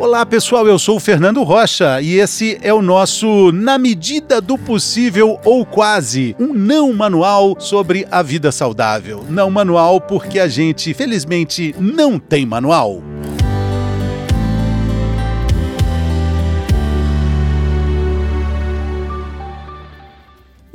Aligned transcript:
Olá 0.00 0.24
pessoal, 0.24 0.66
eu 0.66 0.78
sou 0.78 0.96
o 0.96 1.00
Fernando 1.00 1.42
Rocha 1.42 2.00
e 2.00 2.18
esse 2.18 2.58
é 2.62 2.72
o 2.72 2.80
nosso 2.80 3.52
Na 3.52 3.76
Medida 3.76 4.40
do 4.40 4.56
Possível 4.56 5.38
ou 5.44 5.66
Quase, 5.66 6.34
um 6.40 6.54
não 6.54 6.90
manual 6.94 7.54
sobre 7.60 8.08
a 8.10 8.22
vida 8.22 8.50
saudável. 8.50 9.22
Não 9.28 9.50
manual 9.50 10.00
porque 10.00 10.40
a 10.40 10.48
gente, 10.48 10.94
felizmente, 10.94 11.74
não 11.78 12.18
tem 12.18 12.46
manual. 12.46 13.02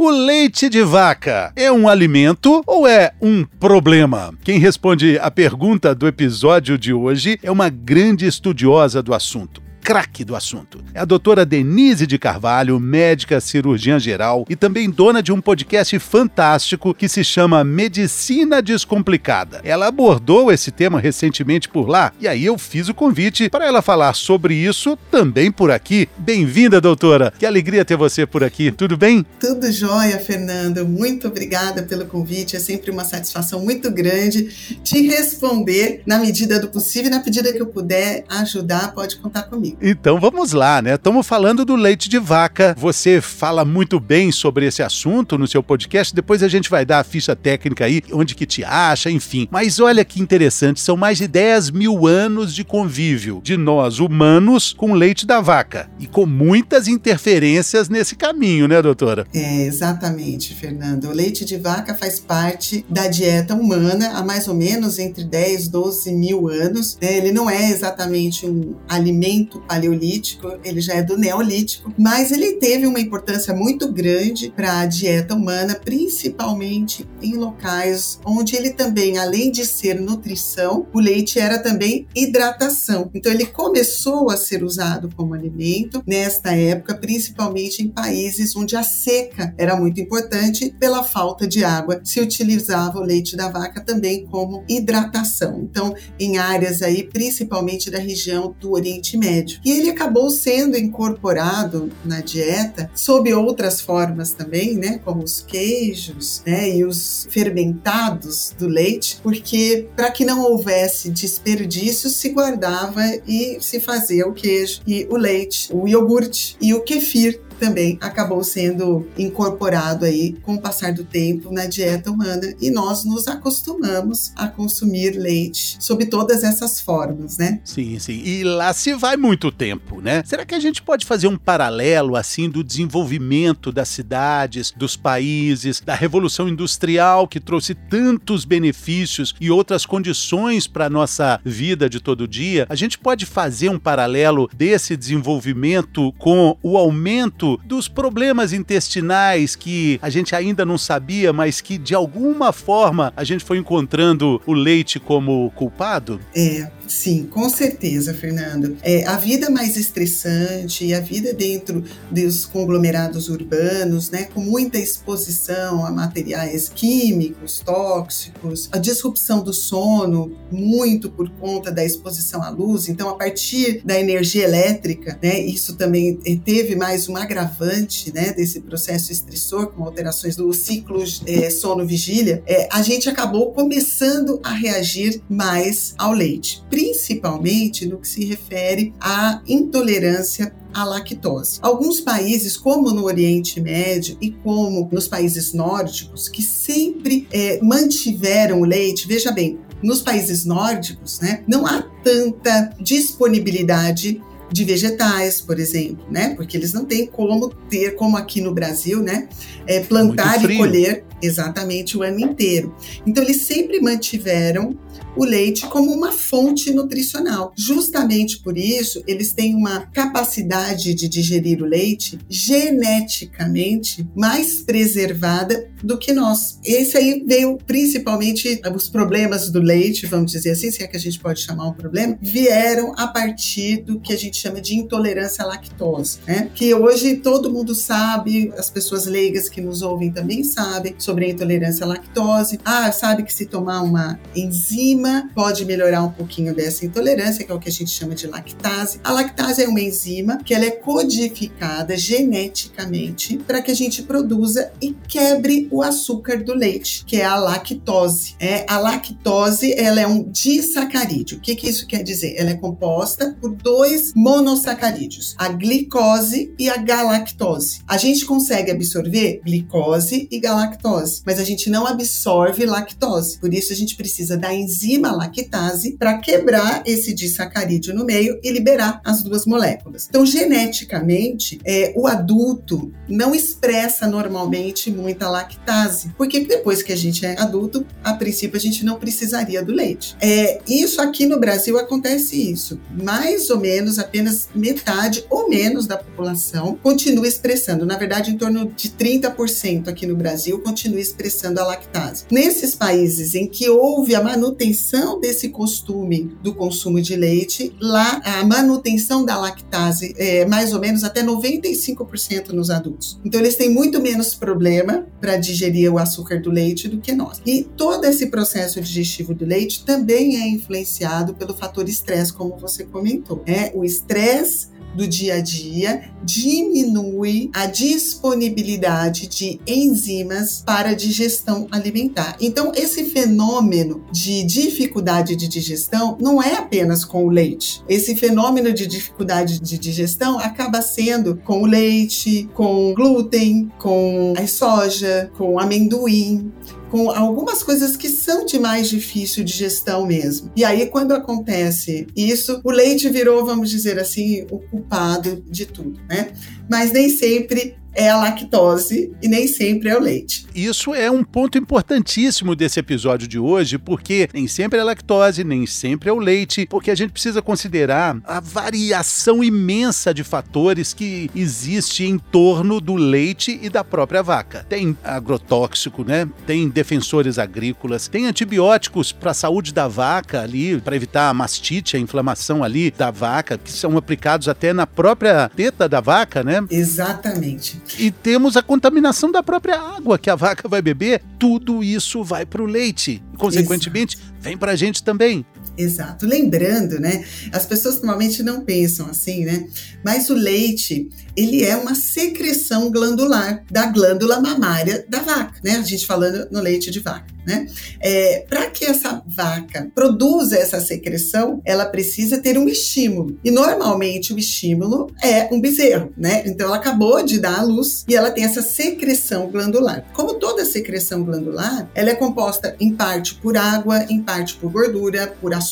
O 0.06 0.12
leite 0.12 0.70
de 0.70 0.84
vaca 0.84 1.52
é 1.56 1.72
um 1.72 1.90
alimento 1.90 2.62
ou 2.68 2.88
é 2.88 3.12
um 3.20 3.44
problema? 3.44 4.32
Quem 4.44 4.60
responde 4.60 5.18
a 5.20 5.32
pergunta 5.32 5.96
do 5.96 6.08
episódio 6.08 6.78
de 6.78 6.94
hoje 6.94 7.40
é 7.42 7.50
uma 7.50 7.70
grande 7.70 8.28
estudiosa 8.28 9.02
do 9.02 9.16
assunto 9.16 9.65
craque 9.86 10.26
do 10.26 10.36
assunto. 10.36 10.84
É 10.96 11.00
a 11.00 11.06
doutora 11.06 11.46
Denise 11.46 12.08
de 12.08 12.18
Carvalho, 12.18 12.80
médica 12.80 13.40
cirurgiã 13.40 14.00
geral 14.00 14.44
e 14.50 14.56
também 14.56 14.90
dona 14.90 15.22
de 15.22 15.32
um 15.32 15.40
podcast 15.40 16.00
fantástico 16.00 16.92
que 16.92 17.08
se 17.08 17.24
chama 17.24 17.64
Medicina 17.64 18.64
Descomplicada. 18.64 19.62
Ela 19.64 19.86
abordou 19.86 20.52
esse 20.52 20.72
tema 20.72 21.00
recentemente 21.00 21.70
por 21.70 21.88
lá 21.88 22.12
e 22.20 22.28
aí 22.28 22.44
eu 22.44 22.58
fiz 22.58 22.90
o 22.90 22.96
convite 22.96 23.48
para 23.48 23.68
ela 23.68 23.80
falar 23.84 24.16
sobre 24.16 24.56
isso 24.56 24.98
também 25.12 25.52
por 25.52 25.70
aqui. 25.70 26.10
Bem-vinda, 26.18 26.82
doutora. 26.82 27.32
Que 27.38 27.46
alegria 27.46 27.86
ter 27.86 27.96
você 27.96 28.26
por 28.26 28.44
aqui. 28.44 28.72
Tudo 28.72 28.98
bem? 28.98 29.24
Tudo 29.40 29.72
jóia, 29.72 30.18
Fernando. 30.18 30.84
Muito 30.88 31.28
obrigada 31.28 31.84
pelo 31.84 32.08
convite. 32.08 32.56
É 32.56 32.60
sempre 32.60 32.90
uma 32.90 33.06
satisfação 33.06 33.60
muito 33.60 33.92
grande 33.92 34.80
te 34.84 35.00
responder 35.06 36.02
na 36.08 36.18
medida 36.18 36.60
do 36.60 36.70
possível 36.70 37.12
e 37.12 37.12
na 37.12 37.24
medida 37.24 37.54
que 37.54 37.62
eu 37.62 37.68
puder 37.68 38.26
ajudar, 38.28 38.92
pode 38.92 39.18
contar 39.18 39.44
comigo. 39.44 39.75
Então 39.82 40.20
vamos 40.20 40.54
lá, 40.54 40.82
né? 40.82 40.96
Estamos 40.96 41.28
falando 41.28 41.66
do 41.66 41.76
leite 41.76 42.08
de 42.08 42.18
vaca. 42.18 42.76
Você 42.78 43.20
fala 43.20 43.66
muito 43.66 44.00
bem 44.00 44.32
sobre 44.32 44.66
esse 44.66 44.82
assunto 44.82 45.38
no 45.38 45.48
seu 45.48 45.62
podcast. 45.62 46.16
Depois 46.16 46.42
a 46.42 46.48
gente 46.48 46.70
vai 46.70 46.86
dar 46.86 47.00
a 47.00 47.04
ficha 47.04 47.36
técnica 47.36 47.86
aí, 47.86 48.02
onde 48.12 48.36
que 48.36 48.46
te 48.46 48.64
acha, 48.64 49.12
enfim. 49.12 49.48
Mas 49.52 49.80
olha 49.80 50.06
que 50.06 50.22
interessante, 50.22 50.80
são 50.80 50.96
mais 50.96 51.18
de 51.18 51.28
10 51.28 51.72
mil 51.72 52.08
anos 52.08 52.54
de 52.54 52.64
convívio 52.64 53.42
de 53.44 53.58
nós 53.58 54.00
humanos 54.00 54.74
com 54.74 54.94
leite 54.94 55.26
da 55.26 55.42
vaca. 55.42 55.90
E 56.00 56.08
com 56.08 56.26
muitas 56.26 56.88
interferências 56.88 57.90
nesse 57.90 58.16
caminho, 58.16 58.68
né, 58.68 58.82
doutora? 58.82 59.28
É, 59.34 59.64
exatamente, 59.64 60.54
Fernando. 60.54 61.10
O 61.10 61.14
leite 61.14 61.44
de 61.44 61.58
vaca 61.58 61.96
faz 61.96 62.20
parte 62.20 62.86
da 62.90 63.08
dieta 63.08 63.54
humana 63.54 64.12
há 64.16 64.24
mais 64.24 64.48
ou 64.48 64.56
menos 64.56 65.00
entre 65.00 65.24
10 65.24 65.66
e 65.66 65.70
12 65.70 66.14
mil 66.14 66.48
anos. 66.48 66.98
É, 67.02 67.18
ele 67.18 67.32
não 67.32 67.50
é 67.50 67.70
exatamente 67.70 68.46
um 68.46 68.76
alimento 68.88 69.65
paleolítico, 69.68 70.60
ele 70.64 70.82
já 70.82 70.94
é 70.94 71.04
do 71.04 71.18
neolítico, 71.18 71.94
mas 71.98 72.32
ele 72.32 72.54
teve 72.54 72.86
uma 72.86 73.00
importância 73.00 73.54
muito 73.54 73.92
grande 73.92 74.52
para 74.56 74.80
a 74.80 74.86
dieta 74.86 75.36
humana, 75.36 75.76
principalmente 75.76 77.08
em 77.22 77.36
locais 77.36 78.20
onde 78.26 78.56
ele 78.56 78.72
também, 78.72 79.18
além 79.18 79.52
de 79.52 79.66
ser 79.66 80.00
nutrição, 80.00 80.88
o 80.94 81.00
leite 81.00 81.40
era 81.40 81.60
também 81.60 82.08
hidratação. 82.16 83.10
Então 83.14 83.32
ele 83.32 83.46
começou 83.46 84.30
a 84.30 84.38
ser 84.38 84.64
usado 84.64 85.10
como 85.16 85.34
alimento 85.34 86.04
nesta 86.06 86.56
época, 86.56 86.96
principalmente 86.96 87.82
em 87.82 87.90
países 87.90 88.56
onde 88.56 88.76
a 88.76 88.84
seca 88.84 89.54
era 89.58 89.76
muito 89.76 90.00
importante 90.00 90.74
pela 90.80 91.04
falta 91.04 91.48
de 91.48 91.64
água. 91.64 92.02
Se 92.04 92.20
utilizava 92.20 93.00
o 93.00 93.04
leite 93.04 93.36
da 93.36 93.50
vaca 93.50 93.82
também 93.82 94.26
como 94.26 94.64
hidratação. 94.68 95.62
Então, 95.62 95.96
em 96.20 96.38
áreas 96.38 96.82
aí, 96.82 97.04
principalmente 97.04 97.90
da 97.90 98.00
região 98.00 98.56
do 98.60 98.72
Oriente 98.72 99.18
Médio. 99.18 99.55
E 99.64 99.72
ele 99.72 99.90
acabou 99.90 100.30
sendo 100.30 100.78
incorporado 100.78 101.92
na 102.04 102.22
dieta 102.22 102.90
sob 102.94 103.34
outras 103.34 103.82
formas 103.82 104.32
também, 104.32 104.76
né, 104.76 105.00
como 105.04 105.24
os 105.24 105.42
queijos, 105.42 106.42
né, 106.46 106.70
e 106.76 106.86
os 106.86 107.28
fermentados 107.30 108.54
do 108.58 108.68
leite, 108.68 109.20
porque 109.22 109.88
para 109.96 110.12
que 110.12 110.26
não 110.26 110.42
houvesse 110.42 111.10
desperdício, 111.10 112.10
se 112.10 112.30
guardava 112.30 113.02
e 113.28 113.58
se 113.62 113.80
fazia 113.80 114.28
o 114.28 114.34
queijo 114.34 114.82
e 114.86 115.08
o 115.10 115.18
leite, 115.18 115.70
o 115.72 115.88
iogurte 115.88 116.58
e 116.62 116.74
o 116.74 116.82
kefir 116.82 117.42
também 117.60 117.98
acabou 118.02 118.44
sendo 118.44 119.08
incorporado 119.18 120.06
aí 120.06 120.34
com 120.42 120.56
o 120.56 120.62
passar 120.62 120.94
do 120.94 121.04
tempo 121.04 121.52
na 121.52 121.66
dieta 121.66 122.12
humana 122.12 122.54
e 122.62 122.70
nós 122.70 123.06
nos 123.06 123.28
acostumamos 123.28 124.32
a 124.36 124.48
consumir 124.48 125.12
leite 125.12 125.78
sob 125.80 126.06
todas 126.06 126.44
essas 126.44 126.80
formas, 126.80 127.38
né? 127.38 127.60
Sim, 127.64 127.98
sim. 128.00 128.22
E 128.24 128.44
lá 128.44 128.74
se 128.74 128.94
vai 128.94 129.18
muito 129.18 129.52
tempo, 129.52 130.02
né? 130.02 130.24
Será 130.26 130.46
que 130.46 130.56
a 130.56 130.60
gente 130.60 130.82
pode 130.82 131.06
fazer 131.06 131.28
um 131.28 131.38
paralelo 131.38 132.16
assim 132.16 132.50
do 132.50 132.64
desenvolvimento 132.64 133.72
das 133.72 133.90
cidades, 133.90 134.74
dos 134.76 134.96
países, 134.96 135.82
da 135.82 135.96
revolução 135.96 136.48
industrial 136.50 137.28
que 137.28 137.40
trouxe 137.40 137.74
tantos 137.74 138.46
benefícios 138.46 139.36
e 139.40 139.50
outras 139.50 139.86
condições 139.86 140.68
para 140.68 140.90
nossa 140.90 141.40
vida 141.44 141.90
de 141.90 142.00
todo 142.00 142.28
dia? 142.28 142.66
A 142.70 142.76
gente 142.76 142.98
pode 142.98 143.26
fazer 143.26 143.70
um 143.70 143.80
paralelo 143.80 144.50
desse 144.54 144.96
desenvolvimento 144.96 146.14
com 146.18 146.58
o 146.62 146.78
aumento 146.78 147.45
dos 147.64 147.88
problemas 147.88 148.54
intestinais 148.54 149.56
que 149.56 150.00
a 150.02 150.10
gente 150.10 150.36
ainda 150.36 150.66
não 150.66 150.78
sabia, 150.78 151.32
mas 151.32 151.62
que 151.62 151.78
de 151.78 151.94
alguma 151.94 152.52
forma 152.52 153.14
a 153.16 153.24
gente 153.24 153.44
foi 153.44 153.58
encontrando 153.58 154.42
o 154.46 154.54
leite 154.54 155.00
como 155.00 155.52
culpado? 155.52 156.20
É, 156.36 156.70
sim, 156.88 157.26
com 157.26 157.50
certeza, 157.50 158.14
Fernando. 158.14 158.78
É, 158.82 159.06
a 159.06 159.18
vida 159.18 159.50
mais 159.50 159.78
estressante 159.78 160.96
a 160.96 161.00
vida 161.00 161.34
dentro 161.34 161.84
dos 162.10 162.46
conglomerados 162.46 163.30
urbanos, 163.30 164.10
né, 164.10 164.24
com 164.34 164.40
muita 164.40 164.78
exposição 164.78 165.86
a 165.86 165.92
materiais 165.92 166.70
químicos, 166.70 167.60
tóxicos, 167.60 168.70
a 168.72 168.78
disrupção 168.78 169.44
do 169.44 169.54
sono, 169.54 170.36
muito 170.52 171.10
por 171.10 171.30
conta 171.32 171.72
da 171.72 171.84
exposição 171.84 172.42
à 172.42 172.50
luz. 172.50 172.90
Então, 172.90 173.10
a 173.10 173.16
partir 173.16 173.82
da 173.86 174.00
energia 174.00 174.44
elétrica, 174.44 175.18
né, 175.22 175.40
isso 175.40 175.76
também 175.76 176.20
eh, 176.26 176.38
teve 176.44 176.76
mais 176.76 177.08
uma 177.08 177.24
agravante 177.24 178.14
né, 178.14 178.34
desse 178.34 178.62
processo 178.62 179.12
estressor, 179.12 179.68
com 179.68 179.84
alterações 179.84 180.36
do 180.36 180.52
ciclo 180.54 181.04
é, 181.28 181.50
sono-vigília, 181.50 182.44
é, 182.48 182.68
a 182.72 182.82
gente 182.82 183.10
acabou 183.10 183.52
começando 183.52 184.40
a 184.44 184.52
reagir 184.52 185.22
mais 185.30 185.94
ao 185.98 186.14
leite, 186.14 186.64
principalmente 186.76 187.86
no 187.86 187.98
que 187.98 188.08
se 188.08 188.26
refere 188.26 188.94
à 189.00 189.42
intolerância 189.48 190.54
à 190.74 190.84
lactose. 190.84 191.58
Alguns 191.62 192.02
países, 192.02 192.58
como 192.58 192.92
no 192.92 193.06
Oriente 193.06 193.62
Médio 193.62 194.18
e 194.20 194.32
como 194.32 194.90
nos 194.92 195.08
países 195.08 195.54
nórdicos, 195.54 196.28
que 196.28 196.44
sempre 196.44 197.30
é, 197.32 197.62
mantiveram 197.64 198.60
o 198.60 198.66
leite, 198.66 199.08
veja 199.08 199.32
bem, 199.32 199.58
nos 199.82 200.02
países 200.02 200.44
nórdicos, 200.44 201.22
né, 201.22 201.44
não 201.48 201.66
há 201.66 201.82
tanta 202.04 202.76
disponibilidade 202.82 204.22
de 204.52 204.64
vegetais, 204.66 205.42
por 205.42 205.60
exemplo, 205.60 206.06
né? 206.10 206.34
Porque 206.36 206.56
eles 206.56 206.72
não 206.72 206.86
têm 206.86 207.08
como 207.08 207.50
ter, 207.50 207.96
como 207.96 208.16
aqui 208.16 208.42
no 208.42 208.54
Brasil, 208.54 209.02
né? 209.02 209.28
É, 209.66 209.80
plantar 209.80 210.50
e 210.50 210.56
colher 210.56 211.04
exatamente 211.22 211.98
o 211.98 212.04
ano 212.04 212.20
inteiro. 212.20 212.76
Então, 213.08 213.24
eles 213.24 213.42
sempre 213.42 213.82
mantiveram 213.82 214.78
o 215.16 215.24
leite 215.24 215.66
como 215.68 215.92
uma 215.92 216.12
fonte 216.12 216.72
nutricional. 216.72 217.54
Justamente 217.56 218.40
por 218.40 218.58
isso, 218.58 219.04
eles 219.08 219.34
têm 219.34 219.56
uma 219.56 219.82
capacidade 219.88 220.94
de 220.94 221.08
digerir 221.08 221.62
o 221.62 221.66
leite 221.66 222.20
geneticamente 222.30 224.08
mais 224.16 224.62
preservada 224.62 225.70
do 225.84 225.98
que 225.98 226.12
nós. 226.14 226.60
Esse 226.66 226.98
aí 226.98 227.24
veio 227.26 227.58
principalmente 227.66 228.62
os 228.76 228.90
problemas 228.90 229.50
do 229.50 229.62
leite, 229.62 230.06
vamos 230.06 230.32
dizer 230.32 230.52
assim, 230.52 230.72
se 230.72 230.84
é 230.84 230.88
que 230.88 230.98
a 230.98 231.00
gente 231.00 231.20
pode 231.20 231.40
chamar 231.40 231.68
um 231.68 231.74
problema, 231.74 232.18
vieram 232.22 232.94
a 232.98 233.08
partir 233.08 233.84
do 233.84 234.00
que 234.00 234.14
a 234.14 234.18
gente 234.18 234.38
chama 234.38 234.60
de 234.60 234.76
intolerância 234.76 235.44
à 235.44 235.48
lactose, 235.48 236.20
né? 236.28 236.50
Que 236.54 236.74
hoje 236.74 237.18
todo 237.18 237.52
mundo 237.52 237.76
sabe, 237.76 238.52
as 238.58 238.70
pessoas 238.70 239.06
leigas 239.06 239.48
que 239.48 239.62
nos 239.62 239.82
ouvem 239.82 240.12
também 240.12 240.44
sabem 240.44 240.96
sobre 240.98 241.26
a 241.26 241.30
intolerância 241.30 241.86
à 241.86 241.88
lactose. 241.88 242.60
Ah, 242.66 242.92
sabe 242.92 243.24
que 243.24 243.34
se 243.34 243.46
tomar 243.46 243.82
uma 243.82 244.20
enzima 244.36 245.05
enzima 245.06 245.30
pode 245.34 245.66
melhorar 245.66 246.04
um 246.04 246.12
pouquinho 246.12 246.54
dessa 246.54 246.86
intolerância, 246.86 247.46
que 247.46 247.52
é 247.52 247.56
o 247.56 247.60
que 247.60 247.70
a 247.70 247.72
gente 247.72 247.92
chama 247.92 248.16
de 248.16 248.28
lactase. 248.28 249.00
A 249.04 249.12
lactase 249.12 249.64
é 249.64 249.68
uma 249.68 249.82
enzima 249.82 250.38
que 250.44 250.54
ela 250.54 250.66
é 250.66 250.72
codificada 250.72 251.96
geneticamente 251.98 253.38
para 253.38 253.62
que 253.62 253.72
a 253.72 253.76
gente 253.76 254.04
produza 254.04 254.72
e 254.82 254.96
quebre 255.08 255.68
o 255.72 255.82
açúcar 255.82 256.44
do 256.44 256.54
leite, 256.54 257.04
que 257.06 257.18
é 257.18 257.26
a 257.26 257.36
lactose. 257.36 258.36
É, 258.40 258.66
a 258.68 258.80
lactose 258.80 259.74
ela 259.74 260.02
é 260.02 260.08
um 260.08 260.24
disacarídeo. 260.24 261.38
O 261.38 261.42
que, 261.42 261.56
que 261.56 261.70
isso 261.70 261.88
quer 261.88 262.04
dizer? 262.04 262.36
Ela 262.38 262.52
é 262.52 262.56
composta 262.56 263.36
por 263.40 263.54
dois 263.56 264.14
monossacarídeos, 264.16 265.36
a 265.38 265.50
glicose 265.50 266.54
e 266.58 266.70
a 266.70 266.78
galactose. 266.78 267.82
A 267.88 267.98
gente 267.98 268.26
consegue 268.26 268.72
absorver 268.72 269.42
glicose 269.44 270.28
e 270.32 270.40
galactose, 270.40 271.22
mas 271.26 271.40
a 271.40 271.44
gente 271.44 271.70
não 271.70 271.86
absorve 271.86 272.66
lactose. 272.66 273.38
Por 273.40 273.54
isso 273.54 273.72
a 273.72 273.76
gente 273.76 273.96
precisa 273.96 274.38
da 274.38 274.54
enzima 274.54 274.95
enzima 274.96 275.12
lactase 275.12 275.98
para 275.98 276.18
quebrar 276.18 276.84
esse 276.86 277.14
disacarídeo 277.14 277.94
no 277.94 278.06
meio 278.06 278.40
e 278.42 278.52
liberar 278.52 279.02
as 279.04 279.22
duas 279.22 279.46
moléculas. 279.46 280.08
Então, 280.10 280.26
geneticamente, 280.26 281.60
é, 281.66 281.94
o 281.96 282.08
adulto 282.08 282.92
não 283.08 283.36
expressa 283.36 284.08
normalmente 284.08 284.90
muita 284.90 285.30
lactase, 285.30 286.14
porque 286.18 286.40
depois 286.40 286.82
que 286.82 286.94
a 286.94 286.96
gente 286.96 287.26
é 287.26 287.40
adulto, 287.40 287.86
a 288.04 288.14
princípio 288.14 288.58
a 288.58 288.60
gente 288.60 288.86
não 288.86 288.98
precisaria 288.98 289.64
do 289.64 289.74
leite. 289.74 290.16
É, 290.22 290.62
isso 290.68 291.02
aqui 291.02 291.26
no 291.26 291.40
Brasil 291.40 291.78
acontece 291.78 292.52
isso. 292.52 292.80
Mais 292.92 293.50
ou 293.50 293.60
menos 293.60 294.00
apenas 294.00 294.48
metade 294.56 295.26
ou 295.30 295.50
menos 295.50 295.86
da 295.86 295.98
população 295.98 296.78
continua 296.82 297.28
expressando. 297.28 297.86
Na 297.86 297.98
verdade, 297.98 298.32
em 298.32 298.38
torno 298.38 298.72
de 298.76 298.90
30% 298.90 299.88
aqui 299.88 300.06
no 300.06 300.16
Brasil 300.16 300.60
continua 300.60 301.00
expressando 301.00 301.60
a 301.60 301.66
lactase. 301.66 302.26
Nesses 302.32 302.76
países 302.76 303.36
em 303.36 303.48
que 303.48 303.70
houve 303.70 304.16
a 304.16 304.24
manutenção 304.24 304.85
desse 305.20 305.50
costume 305.50 306.36
do 306.42 306.54
consumo 306.54 307.02
de 307.02 307.16
leite, 307.16 307.74
lá 307.80 308.22
a 308.24 308.46
manutenção 308.46 309.26
da 309.26 309.38
lactase 309.38 310.14
é 310.18 310.46
mais 310.46 310.74
ou 310.74 310.80
menos 310.80 311.04
até 311.04 311.24
95% 311.24 312.50
nos 312.50 312.70
adultos. 312.70 313.20
Então, 313.24 313.40
eles 313.40 313.56
têm 313.56 313.70
muito 313.70 314.02
menos 314.02 314.34
problema 314.36 315.06
para 315.20 315.38
digerir 315.38 315.92
o 315.92 315.98
açúcar 315.98 316.42
do 316.42 316.52
leite 316.52 316.88
do 316.88 317.00
que 317.00 317.14
nós. 317.14 317.42
E 317.46 317.64
todo 317.64 318.06
esse 318.06 318.28
processo 318.28 318.80
digestivo 318.82 319.34
do 319.34 319.46
leite 319.46 319.84
também 319.84 320.38
é 320.38 320.48
influenciado 320.48 321.34
pelo 321.34 321.54
fator 321.54 321.88
estresse, 321.88 322.34
como 322.34 322.58
você 322.58 322.84
comentou. 322.84 323.44
É 323.46 323.72
o 323.74 323.84
estresse 323.84 324.76
do 324.96 325.08
dia 325.08 325.36
a 325.36 325.42
dia 325.42 326.10
diminui 326.24 327.50
a 327.54 327.68
disponibilidade 327.68 329.28
de 329.28 329.60
enzimas 329.68 330.64
para 330.66 330.94
digestão 330.94 331.68
alimentar. 331.70 332.38
Então, 332.40 332.72
esse 332.74 333.04
fenômeno 333.06 334.04
de 334.12 334.44
dificuldade 334.76 335.36
de 335.36 335.48
digestão 335.48 336.18
não 336.20 336.44
é 336.44 336.56
apenas 336.56 337.06
com 337.06 337.26
o 337.26 337.30
leite. 337.30 337.82
Esse 337.88 338.16
fenômeno 338.16 338.74
de 338.74 338.86
dificuldade 338.86 339.60
de 339.60 339.78
digestão 339.78 340.38
acaba 340.38 340.82
sendo 340.82 341.38
com 341.38 341.62
o 341.62 341.66
leite, 341.66 342.50
com 342.54 342.94
glúten, 342.94 343.72
com 343.80 344.34
a 344.38 344.46
soja, 344.46 345.32
com 345.38 345.58
amendoim 345.58 346.52
com 346.92 347.10
algumas 347.12 347.62
coisas 347.62 347.98
que 347.98 348.08
são 348.08 348.46
de 348.46 348.58
mais 348.58 348.88
difícil 348.88 349.44
de 349.44 349.52
gestão 349.52 350.06
mesmo. 350.06 350.52
E 350.56 350.64
aí, 350.64 350.86
quando 350.86 351.14
acontece 351.14 352.08
isso, 352.16 352.62
o 352.64 352.72
leite 352.72 353.10
virou, 353.10 353.46
vamos 353.46 353.70
dizer 353.70 354.00
assim, 354.00 354.46
o 354.50 354.60
culpado 354.60 355.44
de 355.50 355.66
tudo, 355.66 356.00
né? 356.08 356.32
Mas 356.70 356.94
nem 356.94 357.10
sempre 357.10 357.76
é 357.96 358.10
a 358.10 358.18
lactose 358.18 359.12
e 359.22 359.28
nem 359.28 359.48
sempre 359.48 359.90
é 359.90 359.98
o 359.98 360.02
leite. 360.02 360.46
Isso 360.54 360.94
é 360.94 361.10
um 361.10 361.24
ponto 361.24 361.58
importantíssimo 361.58 362.56
desse 362.56 362.80
episódio 362.80 363.28
de 363.28 363.40
hoje, 363.40 363.78
porque 363.78 364.30
nem 364.34 364.48
sempre 364.48 364.78
é 364.78 364.82
a 364.82 364.86
lactose, 364.86 365.44
nem 365.44 365.66
sempre 365.66 366.10
é 366.10 366.14
o 366.14 366.20
leite, 366.20 366.68
porque 366.70 366.92
a 366.92 366.96
gente 366.96 367.12
precisa 367.12 367.42
considerar 367.42 368.18
a 368.26 368.40
variação 368.40 369.44
imensa 369.44 370.14
de 370.14 370.24
fatores 370.24 370.94
que 370.94 371.30
existe 371.36 372.04
em 372.04 372.18
torno 372.18 372.82
do 372.82 372.96
leite 372.96 373.60
e 373.62 373.70
da 373.70 373.84
própria 373.84 374.22
vaca. 374.22 374.66
Tem 374.68 374.98
agrotóxico, 375.04 376.04
né? 376.04 376.28
Tem 376.46 376.68
defensores 376.68 377.40
agrícolas, 377.40 378.08
tem 378.08 378.28
antibióticos 378.28 379.12
para 379.12 379.32
a 379.32 379.34
saúde 379.34 379.74
da 379.74 379.88
vaca 379.88 380.42
ali, 380.42 380.80
para 380.82 380.96
evitar 380.96 381.30
a 381.30 381.34
mastite, 381.34 381.96
a 381.96 382.00
inflamação 382.00 382.64
ali 382.64 382.92
da 382.92 383.12
vaca, 383.12 383.58
que 383.58 383.72
são 383.72 383.98
aplicados 383.98 384.50
até 384.50 384.74
na 384.74 384.86
própria 384.86 385.50
teta 385.50 385.88
da 385.88 386.02
vaca, 386.02 386.44
né? 386.44 386.64
Exatamente. 386.70 387.82
E 387.98 388.12
temos 388.12 388.58
a 388.58 388.64
contaminação 388.64 389.32
da 389.32 389.44
própria 389.44 389.80
água 389.80 390.18
que 390.18 390.30
a 390.30 390.36
vaca 390.36 390.68
vai 390.68 390.82
beber. 390.82 391.22
Tudo 391.38 391.84
isso 391.84 392.24
vai 392.24 392.46
para 392.46 392.62
o 392.62 392.66
leite. 392.66 393.22
Consequentemente, 393.38 394.18
vem 394.40 394.58
para 394.58 394.74
a 394.74 394.76
gente 394.76 395.04
também. 395.04 395.46
Exato. 395.78 396.26
Lembrando, 396.26 397.00
né? 397.00 397.24
As 397.52 397.66
pessoas 397.66 397.96
normalmente 397.96 398.44
não 398.44 398.62
pensam 398.62 399.08
assim, 399.08 399.46
né? 399.46 399.68
Mas 400.04 400.30
o 400.30 400.34
leite, 400.34 401.10
ele 401.36 401.64
é 401.64 401.76
uma 401.76 401.96
secreção 401.96 402.92
glandular 402.92 403.64
da 403.70 403.88
glândula 403.88 404.40
mamária 404.40 405.06
da 405.10 405.20
vaca, 405.20 405.60
né? 405.64 405.78
A 405.78 405.82
gente 405.82 406.06
falando 406.06 406.48
no 406.52 406.62
leite 406.62 406.92
de 406.92 407.00
vaca, 407.00 407.26
né? 407.46 407.68
É, 408.00 408.46
Para 408.48 408.70
que 408.70 408.86
essa 408.86 409.22
vaca 409.26 409.90
produza 409.94 410.58
essa 410.58 410.80
secreção, 410.80 411.62
ela 411.66 411.86
precisa 411.86 412.38
ter 412.38 412.58
um 412.58 412.70
estímulo. 412.70 413.38
E 413.44 413.52
normalmente 413.52 414.34
o 414.34 414.38
estímulo 414.38 415.12
é 415.24 415.50
um 415.52 415.60
bezerro, 415.60 416.14
né? 416.18 416.44
Então 416.46 416.68
ela 416.68 416.78
acabou 416.78 417.24
de 417.24 417.40
dar 417.40 417.60
à 417.60 417.64
luz 417.64 418.06
e 418.08 418.16
ela 418.16 418.32
tem 418.32 418.44
essa 418.44 418.62
secreção 418.62 419.48
glandular. 419.50 420.06
Como 420.14 420.36
toda 420.36 420.66
secreção 420.66 421.24
glandular, 421.24 421.90
ela 421.96 422.12
é 422.12 422.16
composta 422.16 422.76
em 422.80 422.94
parte 422.94 423.36
por 423.36 423.58
água, 423.58 424.06
em 424.10 424.22
parte 424.22 424.56
por 424.56 424.72
gordura, 424.72 425.36
por 425.42 425.54
açúcar, 425.54 425.65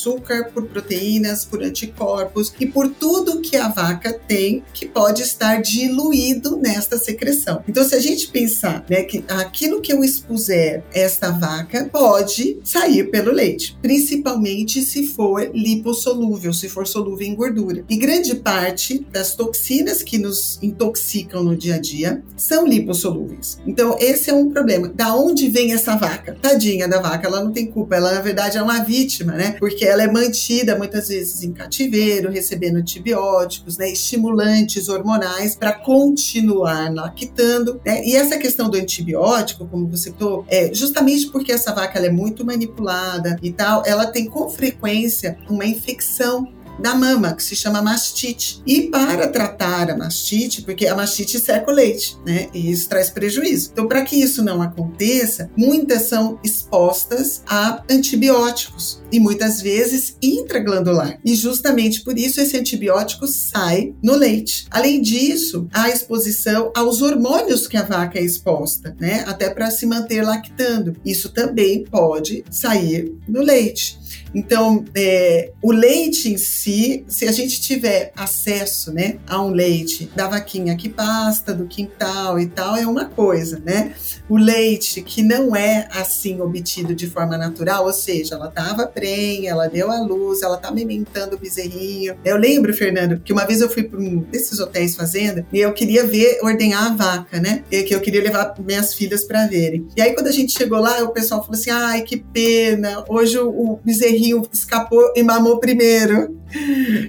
por 0.52 0.66
proteínas, 0.66 1.44
por 1.44 1.62
anticorpos 1.62 2.52
e 2.58 2.66
por 2.66 2.88
tudo 2.88 3.40
que 3.40 3.56
a 3.56 3.68
vaca 3.68 4.12
tem 4.12 4.62
que 4.72 4.86
pode 4.86 5.22
estar 5.22 5.60
diluído 5.60 6.56
nesta 6.56 6.98
secreção. 6.98 7.62
Então, 7.68 7.86
se 7.86 7.94
a 7.94 8.00
gente 8.00 8.28
pensar 8.28 8.84
né, 8.88 9.02
que 9.02 9.24
aquilo 9.28 9.80
que 9.80 9.92
eu 9.92 10.02
expuser 10.02 10.82
esta 10.92 11.30
vaca 11.30 11.88
pode 11.90 12.58
sair 12.64 13.10
pelo 13.10 13.32
leite, 13.32 13.76
principalmente 13.80 14.82
se 14.82 15.06
for 15.06 15.50
lipossolúvel, 15.54 16.52
se 16.52 16.68
for 16.68 16.86
solúvel 16.86 17.26
em 17.26 17.34
gordura. 17.34 17.84
E 17.88 17.96
grande 17.96 18.34
parte 18.34 19.06
das 19.10 19.34
toxinas 19.34 20.02
que 20.02 20.18
nos 20.18 20.58
intoxicam 20.62 21.42
no 21.42 21.56
dia 21.56 21.76
a 21.76 21.80
dia 21.80 22.22
são 22.36 22.66
lipossolúveis. 22.66 23.58
Então, 23.66 23.96
esse 24.00 24.30
é 24.30 24.34
um 24.34 24.50
problema. 24.50 24.88
Da 24.88 25.14
onde 25.14 25.48
vem 25.48 25.72
essa 25.72 25.96
vaca? 25.96 26.36
Tadinha 26.40 26.88
da 26.88 27.00
vaca, 27.00 27.26
ela 27.26 27.42
não 27.42 27.52
tem 27.52 27.66
culpa, 27.66 27.96
ela 27.96 28.14
na 28.14 28.20
verdade 28.20 28.58
é 28.58 28.62
uma 28.62 28.82
vítima, 28.82 29.32
né? 29.32 29.56
Porque 29.58 29.83
ela 29.84 30.02
é 30.02 30.10
mantida 30.10 30.76
muitas 30.76 31.08
vezes 31.08 31.42
em 31.42 31.52
cativeiro, 31.52 32.30
recebendo 32.30 32.76
antibióticos, 32.76 33.76
né? 33.76 33.90
Estimulantes 33.90 34.88
hormonais 34.88 35.54
para 35.56 35.72
continuar 35.72 36.92
lactando, 36.92 37.80
né? 37.84 38.04
E 38.04 38.16
essa 38.16 38.38
questão 38.38 38.68
do 38.68 38.76
antibiótico, 38.76 39.66
como 39.66 39.86
você 39.88 40.12
falou, 40.12 40.44
é 40.48 40.72
justamente 40.72 41.28
porque 41.28 41.52
essa 41.52 41.72
vaca 41.74 41.98
é 41.98 42.10
muito 42.10 42.44
manipulada 42.44 43.38
e 43.42 43.52
tal, 43.52 43.82
ela 43.86 44.06
tem 44.06 44.26
com 44.26 44.48
frequência 44.48 45.38
uma 45.48 45.64
infecção 45.64 46.48
da 46.78 46.94
mama, 46.94 47.34
que 47.34 47.42
se 47.42 47.56
chama 47.56 47.82
mastite. 47.82 48.62
E 48.66 48.82
para 48.82 49.28
tratar 49.28 49.90
a 49.90 49.96
mastite, 49.96 50.62
porque 50.62 50.86
a 50.86 50.94
mastite 50.94 51.38
seca 51.38 51.70
o 51.70 51.74
leite, 51.74 52.16
né? 52.24 52.48
E 52.52 52.70
isso 52.70 52.88
traz 52.88 53.10
prejuízo. 53.10 53.70
Então, 53.72 53.86
para 53.86 54.02
que 54.02 54.16
isso 54.16 54.42
não 54.42 54.60
aconteça, 54.62 55.50
muitas 55.56 56.02
são 56.02 56.38
expostas 56.42 57.42
a 57.46 57.82
antibióticos 57.90 59.02
e 59.10 59.20
muitas 59.20 59.60
vezes 59.60 60.16
intraglandular. 60.20 61.18
E 61.24 61.34
justamente 61.34 62.02
por 62.02 62.18
isso 62.18 62.40
esse 62.40 62.56
antibiótico 62.56 63.26
sai 63.26 63.94
no 64.02 64.16
leite. 64.16 64.66
Além 64.70 65.00
disso, 65.00 65.68
a 65.72 65.88
exposição 65.88 66.72
aos 66.74 67.00
hormônios 67.00 67.66
que 67.66 67.76
a 67.76 67.82
vaca 67.82 68.18
é 68.18 68.22
exposta, 68.22 68.96
né? 68.98 69.24
Até 69.26 69.50
para 69.50 69.70
se 69.70 69.86
manter 69.86 70.22
lactando. 70.22 70.96
Isso 71.04 71.28
também 71.28 71.84
pode 71.84 72.44
sair 72.50 73.14
no 73.28 73.40
leite. 73.40 73.98
Então, 74.34 74.84
é, 74.94 75.52
o 75.62 75.70
leite 75.70 76.32
em 76.32 76.36
si, 76.36 77.04
se 77.08 77.26
a 77.26 77.32
gente 77.32 77.60
tiver 77.60 78.12
acesso, 78.16 78.92
né, 78.92 79.18
a 79.26 79.40
um 79.40 79.50
leite 79.50 80.10
da 80.14 80.28
vaquinha 80.28 80.76
que 80.76 80.88
pasta, 80.88 81.54
do 81.54 81.66
quintal 81.66 82.38
e 82.40 82.46
tal, 82.46 82.76
é 82.76 82.86
uma 82.86 83.04
coisa, 83.04 83.62
né? 83.64 83.94
O 84.28 84.36
leite 84.36 85.02
que 85.02 85.22
não 85.22 85.54
é 85.54 85.88
assim 85.92 86.40
obtido 86.40 86.94
de 86.94 87.06
forma 87.06 87.36
natural, 87.36 87.84
ou 87.84 87.92
seja, 87.92 88.34
ela 88.34 88.48
estava 88.48 88.86
prenha, 88.86 89.50
ela 89.50 89.68
deu 89.68 89.90
a 89.90 90.00
luz, 90.00 90.42
ela 90.42 90.56
tá 90.56 90.68
alimentando 90.68 91.34
o 91.34 91.38
bezerrinho. 91.38 92.16
Eu 92.24 92.36
lembro, 92.36 92.74
Fernando, 92.74 93.20
que 93.20 93.32
uma 93.32 93.46
vez 93.46 93.60
eu 93.60 93.70
fui 93.70 93.84
para 93.84 94.00
um 94.00 94.18
desses 94.20 94.58
hotéis 94.58 94.96
fazenda 94.96 95.46
e 95.52 95.60
eu 95.60 95.72
queria 95.72 96.04
ver 96.04 96.38
ordenhar 96.42 96.86
a 96.86 96.94
vaca, 96.94 97.38
né? 97.38 97.62
E 97.70 97.82
que 97.82 97.94
eu 97.94 98.00
queria 98.00 98.22
levar 98.22 98.54
minhas 98.58 98.94
filhas 98.94 99.24
para 99.24 99.46
verem. 99.46 99.86
E 99.96 100.02
aí 100.02 100.12
quando 100.14 100.26
a 100.26 100.32
gente 100.32 100.56
chegou 100.56 100.80
lá, 100.80 101.02
o 101.02 101.10
pessoal 101.10 101.40
falou 101.42 101.58
assim: 101.58 101.70
"Ai, 101.70 102.02
que 102.02 102.16
pena, 102.16 103.04
hoje 103.08 103.38
o, 103.38 103.48
o 103.48 103.80
bezerrinho 103.84 104.03
escapou 104.52 105.12
e 105.14 105.22
mamou 105.22 105.58
primeiro. 105.58 106.38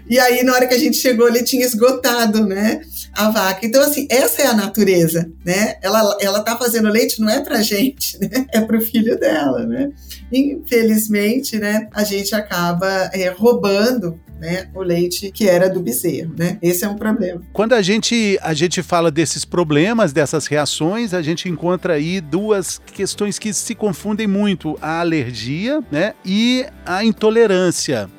E 0.10 0.20
aí, 0.20 0.44
na 0.44 0.54
hora 0.54 0.68
que 0.68 0.74
a 0.74 0.80
gente 0.80 0.98
chegou, 0.98 1.28
ele 1.28 1.44
tinha 1.44 1.66
esgotado, 1.66 2.46
né? 2.46 2.82
A 3.14 3.30
vaca. 3.30 3.66
Então, 3.66 3.82
assim, 3.82 4.08
essa 4.10 4.42
é 4.42 4.48
a 4.48 4.54
natureza, 4.54 5.32
né? 5.46 5.76
Ela, 5.82 6.18
ela 6.20 6.42
tá 6.42 6.58
fazendo 6.58 6.90
leite 6.90 7.22
não 7.22 7.30
é 7.30 7.42
pra 7.42 7.62
gente, 7.62 8.18
né? 8.20 8.46
É 8.52 8.62
pro 8.62 8.82
filho 8.82 9.20
dela, 9.20 9.66
né? 9.66 9.92
Infelizmente, 10.32 11.58
né? 11.58 11.88
A 11.94 12.04
gente 12.04 12.34
acaba 12.34 13.10
é, 13.14 13.30
roubando 13.30 14.20
né, 14.46 14.68
o 14.74 14.82
leite 14.82 15.32
que 15.32 15.50
era 15.50 15.68
do 15.70 15.80
bezerro, 15.80 16.34
né? 16.38 16.58
Esse 16.62 16.86
é 16.86 16.88
um 16.88 16.96
problema. 16.96 17.42
Quando 17.52 17.74
a 17.74 17.82
gente 17.82 18.38
a 18.42 18.54
gente 18.54 18.84
fala 18.84 19.10
desses 19.10 19.44
problemas, 19.44 20.14
dessas 20.14 20.46
reações, 20.46 21.14
a 21.14 21.22
gente 21.22 21.50
encontra 21.50 21.94
aí 21.94 22.22
duas 22.22 22.80
questões 22.94 23.40
que 23.40 23.52
se 23.54 23.74
confundem 23.74 24.28
muito: 24.28 24.78
a 24.82 25.00
alergia, 25.00 25.84
né, 25.92 26.14
e 26.24 26.66
a 26.86 27.04
intolerância. 27.04 28.10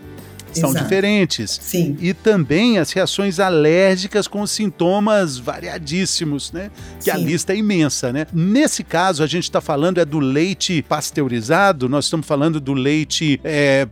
São 0.59 0.71
Exato. 0.71 0.85
diferentes. 0.85 1.59
Sim. 1.63 1.97
E 2.01 2.13
também 2.15 2.79
as 2.79 2.93
reações 2.93 3.39
alérgicas 3.41 4.27
com 4.27 4.47
sintomas 4.47 5.39
variadíssimos, 5.39 6.53
né? 6.53 6.71
Que 7.03 7.11
a 7.11 7.17
Sim. 7.17 7.25
lista 7.25 7.53
é 7.53 7.57
imensa, 7.57 8.13
né? 8.13 8.27
Nesse 8.33 8.83
caso, 8.83 9.23
a 9.23 9.27
gente 9.27 9.45
está 9.45 9.61
falando 9.61 9.99
é 9.99 10.05
do 10.05 10.19
leite 10.19 10.83
pasteurizado, 10.83 11.89
nós 11.89 12.05
estamos 12.07 12.27
falando 12.27 12.61
do 12.61 12.73
leite 12.75 13.41
é, 13.45 13.87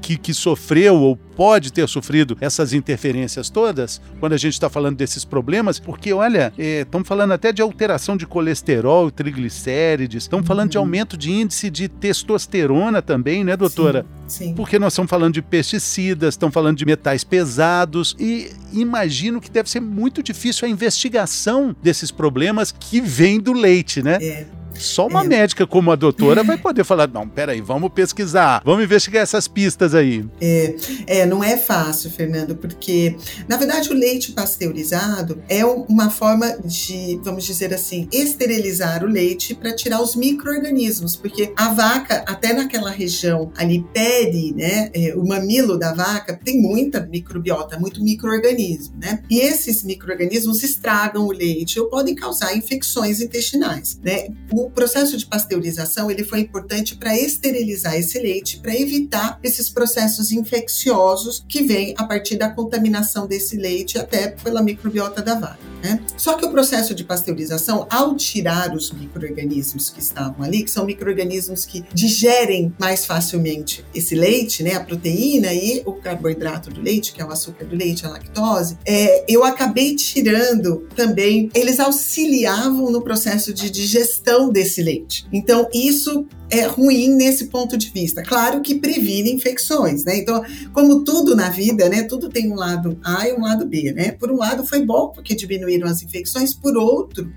que, 0.00 0.16
que 0.16 0.32
sofreu 0.34 0.96
ou 0.96 1.16
pode 1.16 1.72
ter 1.72 1.88
sofrido 1.88 2.36
essas 2.40 2.72
interferências 2.72 3.48
todas, 3.48 4.00
quando 4.18 4.34
a 4.34 4.36
gente 4.36 4.52
está 4.52 4.68
falando 4.68 4.96
desses 4.96 5.24
problemas, 5.24 5.78
porque 5.78 6.12
olha, 6.12 6.52
estamos 6.58 7.08
falando 7.08 7.32
até 7.32 7.50
de 7.52 7.62
alteração 7.62 8.16
de 8.16 8.26
colesterol, 8.26 9.10
triglicérides, 9.10 10.24
estamos 10.24 10.46
falando 10.46 10.70
de 10.70 10.76
Uhum. 10.78 10.84
aumento 10.84 11.16
de 11.16 11.30
índice 11.30 11.70
de 11.70 11.88
testosterona 11.88 13.00
também, 13.02 13.42
né, 13.44 13.56
doutora? 13.56 14.02
Sim. 14.02 14.19
Porque 14.54 14.78
nós 14.78 14.92
estamos 14.92 15.10
falando 15.10 15.34
de 15.34 15.42
pesticidas, 15.42 16.34
estamos 16.34 16.54
falando 16.54 16.76
de 16.76 16.86
metais 16.86 17.24
pesados 17.24 18.16
e 18.18 18.50
imagino 18.72 19.40
que 19.40 19.50
deve 19.50 19.68
ser 19.68 19.80
muito 19.80 20.22
difícil 20.22 20.66
a 20.66 20.70
investigação 20.70 21.74
desses 21.82 22.10
problemas 22.10 22.72
que 22.72 23.00
vêm 23.00 23.40
do 23.40 23.52
leite, 23.52 24.02
né? 24.02 24.18
É. 24.20 24.46
Só 24.74 25.06
uma 25.06 25.24
É. 25.24 25.28
médica 25.28 25.66
como 25.66 25.90
a 25.90 25.96
doutora 25.96 26.42
vai 26.42 26.56
poder 26.58 26.84
falar: 26.84 27.08
não, 27.08 27.28
peraí, 27.28 27.60
vamos 27.60 27.90
pesquisar, 27.92 28.62
vamos 28.64 28.84
investigar 28.84 29.22
essas 29.22 29.46
pistas 29.48 29.94
aí. 29.94 30.24
É, 30.40 31.26
não 31.26 31.42
é 31.42 31.56
fácil, 31.56 32.10
Fernando, 32.10 32.56
porque, 32.56 33.16
na 33.48 33.56
verdade, 33.56 33.90
o 33.90 33.94
leite 33.94 34.32
pasteurizado 34.32 35.42
é 35.48 35.64
um- 35.64 35.82
uma 35.88 36.10
forma 36.10 36.58
de, 36.64 37.18
vamos 37.22 37.44
dizer 37.44 37.72
assim, 37.74 38.08
esterilizar 38.12 39.04
o 39.04 39.06
leite 39.06 39.54
para 39.54 39.74
tirar 39.74 40.00
os 40.02 40.14
micro-organismos, 40.16 41.16
porque 41.16 41.52
a 41.56 41.72
vaca, 41.72 42.24
até 42.26 42.52
naquela 42.52 42.90
região 42.90 43.52
ali, 43.56 43.84
pele, 43.92 44.52
né, 44.56 44.90
é, 44.94 45.14
o 45.16 45.26
mamilo 45.26 45.78
da 45.78 45.92
vaca, 45.92 46.38
tem 46.42 46.60
muita 46.60 47.00
microbiota, 47.00 47.78
muito 47.78 48.02
micro-organismo, 48.02 48.94
né? 49.00 49.22
E 49.30 49.40
esses 49.40 49.82
micro-organismos 49.84 50.62
estragam 50.62 51.26
o 51.26 51.32
leite 51.32 51.78
ou 51.78 51.88
podem 51.88 52.14
causar 52.14 52.56
infecções 52.56 53.20
intestinais, 53.20 53.98
né? 54.02 54.28
O 54.52 54.69
processo 54.70 55.16
de 55.16 55.26
pasteurização, 55.26 56.10
ele 56.10 56.24
foi 56.24 56.40
importante 56.40 56.96
para 56.96 57.16
esterilizar 57.16 57.94
esse 57.94 58.18
leite, 58.18 58.58
para 58.58 58.74
evitar 58.74 59.38
esses 59.42 59.68
processos 59.68 60.32
infecciosos 60.32 61.44
que 61.48 61.62
vêm 61.62 61.94
a 61.96 62.04
partir 62.04 62.36
da 62.36 62.48
contaminação 62.48 63.26
desse 63.26 63.56
leite 63.56 63.98
até 63.98 64.28
pela 64.28 64.62
microbiota 64.62 65.22
da 65.22 65.34
vaca. 65.34 65.70
Né? 65.82 66.00
Só 66.16 66.34
que 66.34 66.44
o 66.44 66.50
processo 66.50 66.94
de 66.94 67.04
pasteurização, 67.04 67.86
ao 67.88 68.14
tirar 68.14 68.74
os 68.74 68.92
micro-organismos 68.92 69.88
que 69.88 70.00
estavam 70.00 70.44
ali, 70.44 70.62
que 70.62 70.70
são 70.70 70.84
micro-organismos 70.84 71.64
que 71.64 71.84
digerem 71.92 72.74
mais 72.78 73.06
facilmente 73.06 73.84
esse 73.94 74.14
leite, 74.14 74.62
né, 74.62 74.74
a 74.74 74.80
proteína 74.80 75.52
e 75.52 75.82
o 75.86 75.92
carboidrato 75.94 76.70
do 76.70 76.80
leite, 76.80 77.12
que 77.12 77.22
é 77.22 77.24
o 77.24 77.30
açúcar 77.30 77.64
do 77.64 77.76
leite, 77.76 78.04
a 78.04 78.10
lactose, 78.10 78.76
é, 78.84 79.24
eu 79.28 79.42
acabei 79.42 79.96
tirando 79.96 80.86
também, 80.94 81.50
eles 81.54 81.80
auxiliavam 81.80 82.90
no 82.90 83.00
processo 83.00 83.52
de 83.52 83.70
digestão 83.70 84.49
desse 84.50 84.82
leite. 84.82 85.26
Então, 85.32 85.68
isso 85.72 86.26
é 86.50 86.66
ruim 86.66 87.14
nesse 87.14 87.46
ponto 87.46 87.76
de 87.76 87.90
vista. 87.90 88.22
Claro 88.22 88.60
que 88.60 88.74
previne 88.74 89.32
infecções, 89.32 90.04
né? 90.04 90.16
Então, 90.18 90.42
como 90.72 91.04
tudo 91.04 91.36
na 91.36 91.48
vida, 91.48 91.88
né? 91.88 92.02
Tudo 92.02 92.28
tem 92.28 92.50
um 92.50 92.56
lado 92.56 92.98
A 93.04 93.28
e 93.28 93.32
um 93.32 93.40
lado 93.40 93.66
B, 93.66 93.92
né? 93.92 94.12
Por 94.12 94.30
um 94.30 94.36
lado 94.36 94.66
foi 94.66 94.84
bom 94.84 95.08
porque 95.08 95.34
diminuíram 95.34 95.88
as 95.88 96.02
infecções, 96.02 96.52
por 96.52 96.76
outro, 96.76 97.32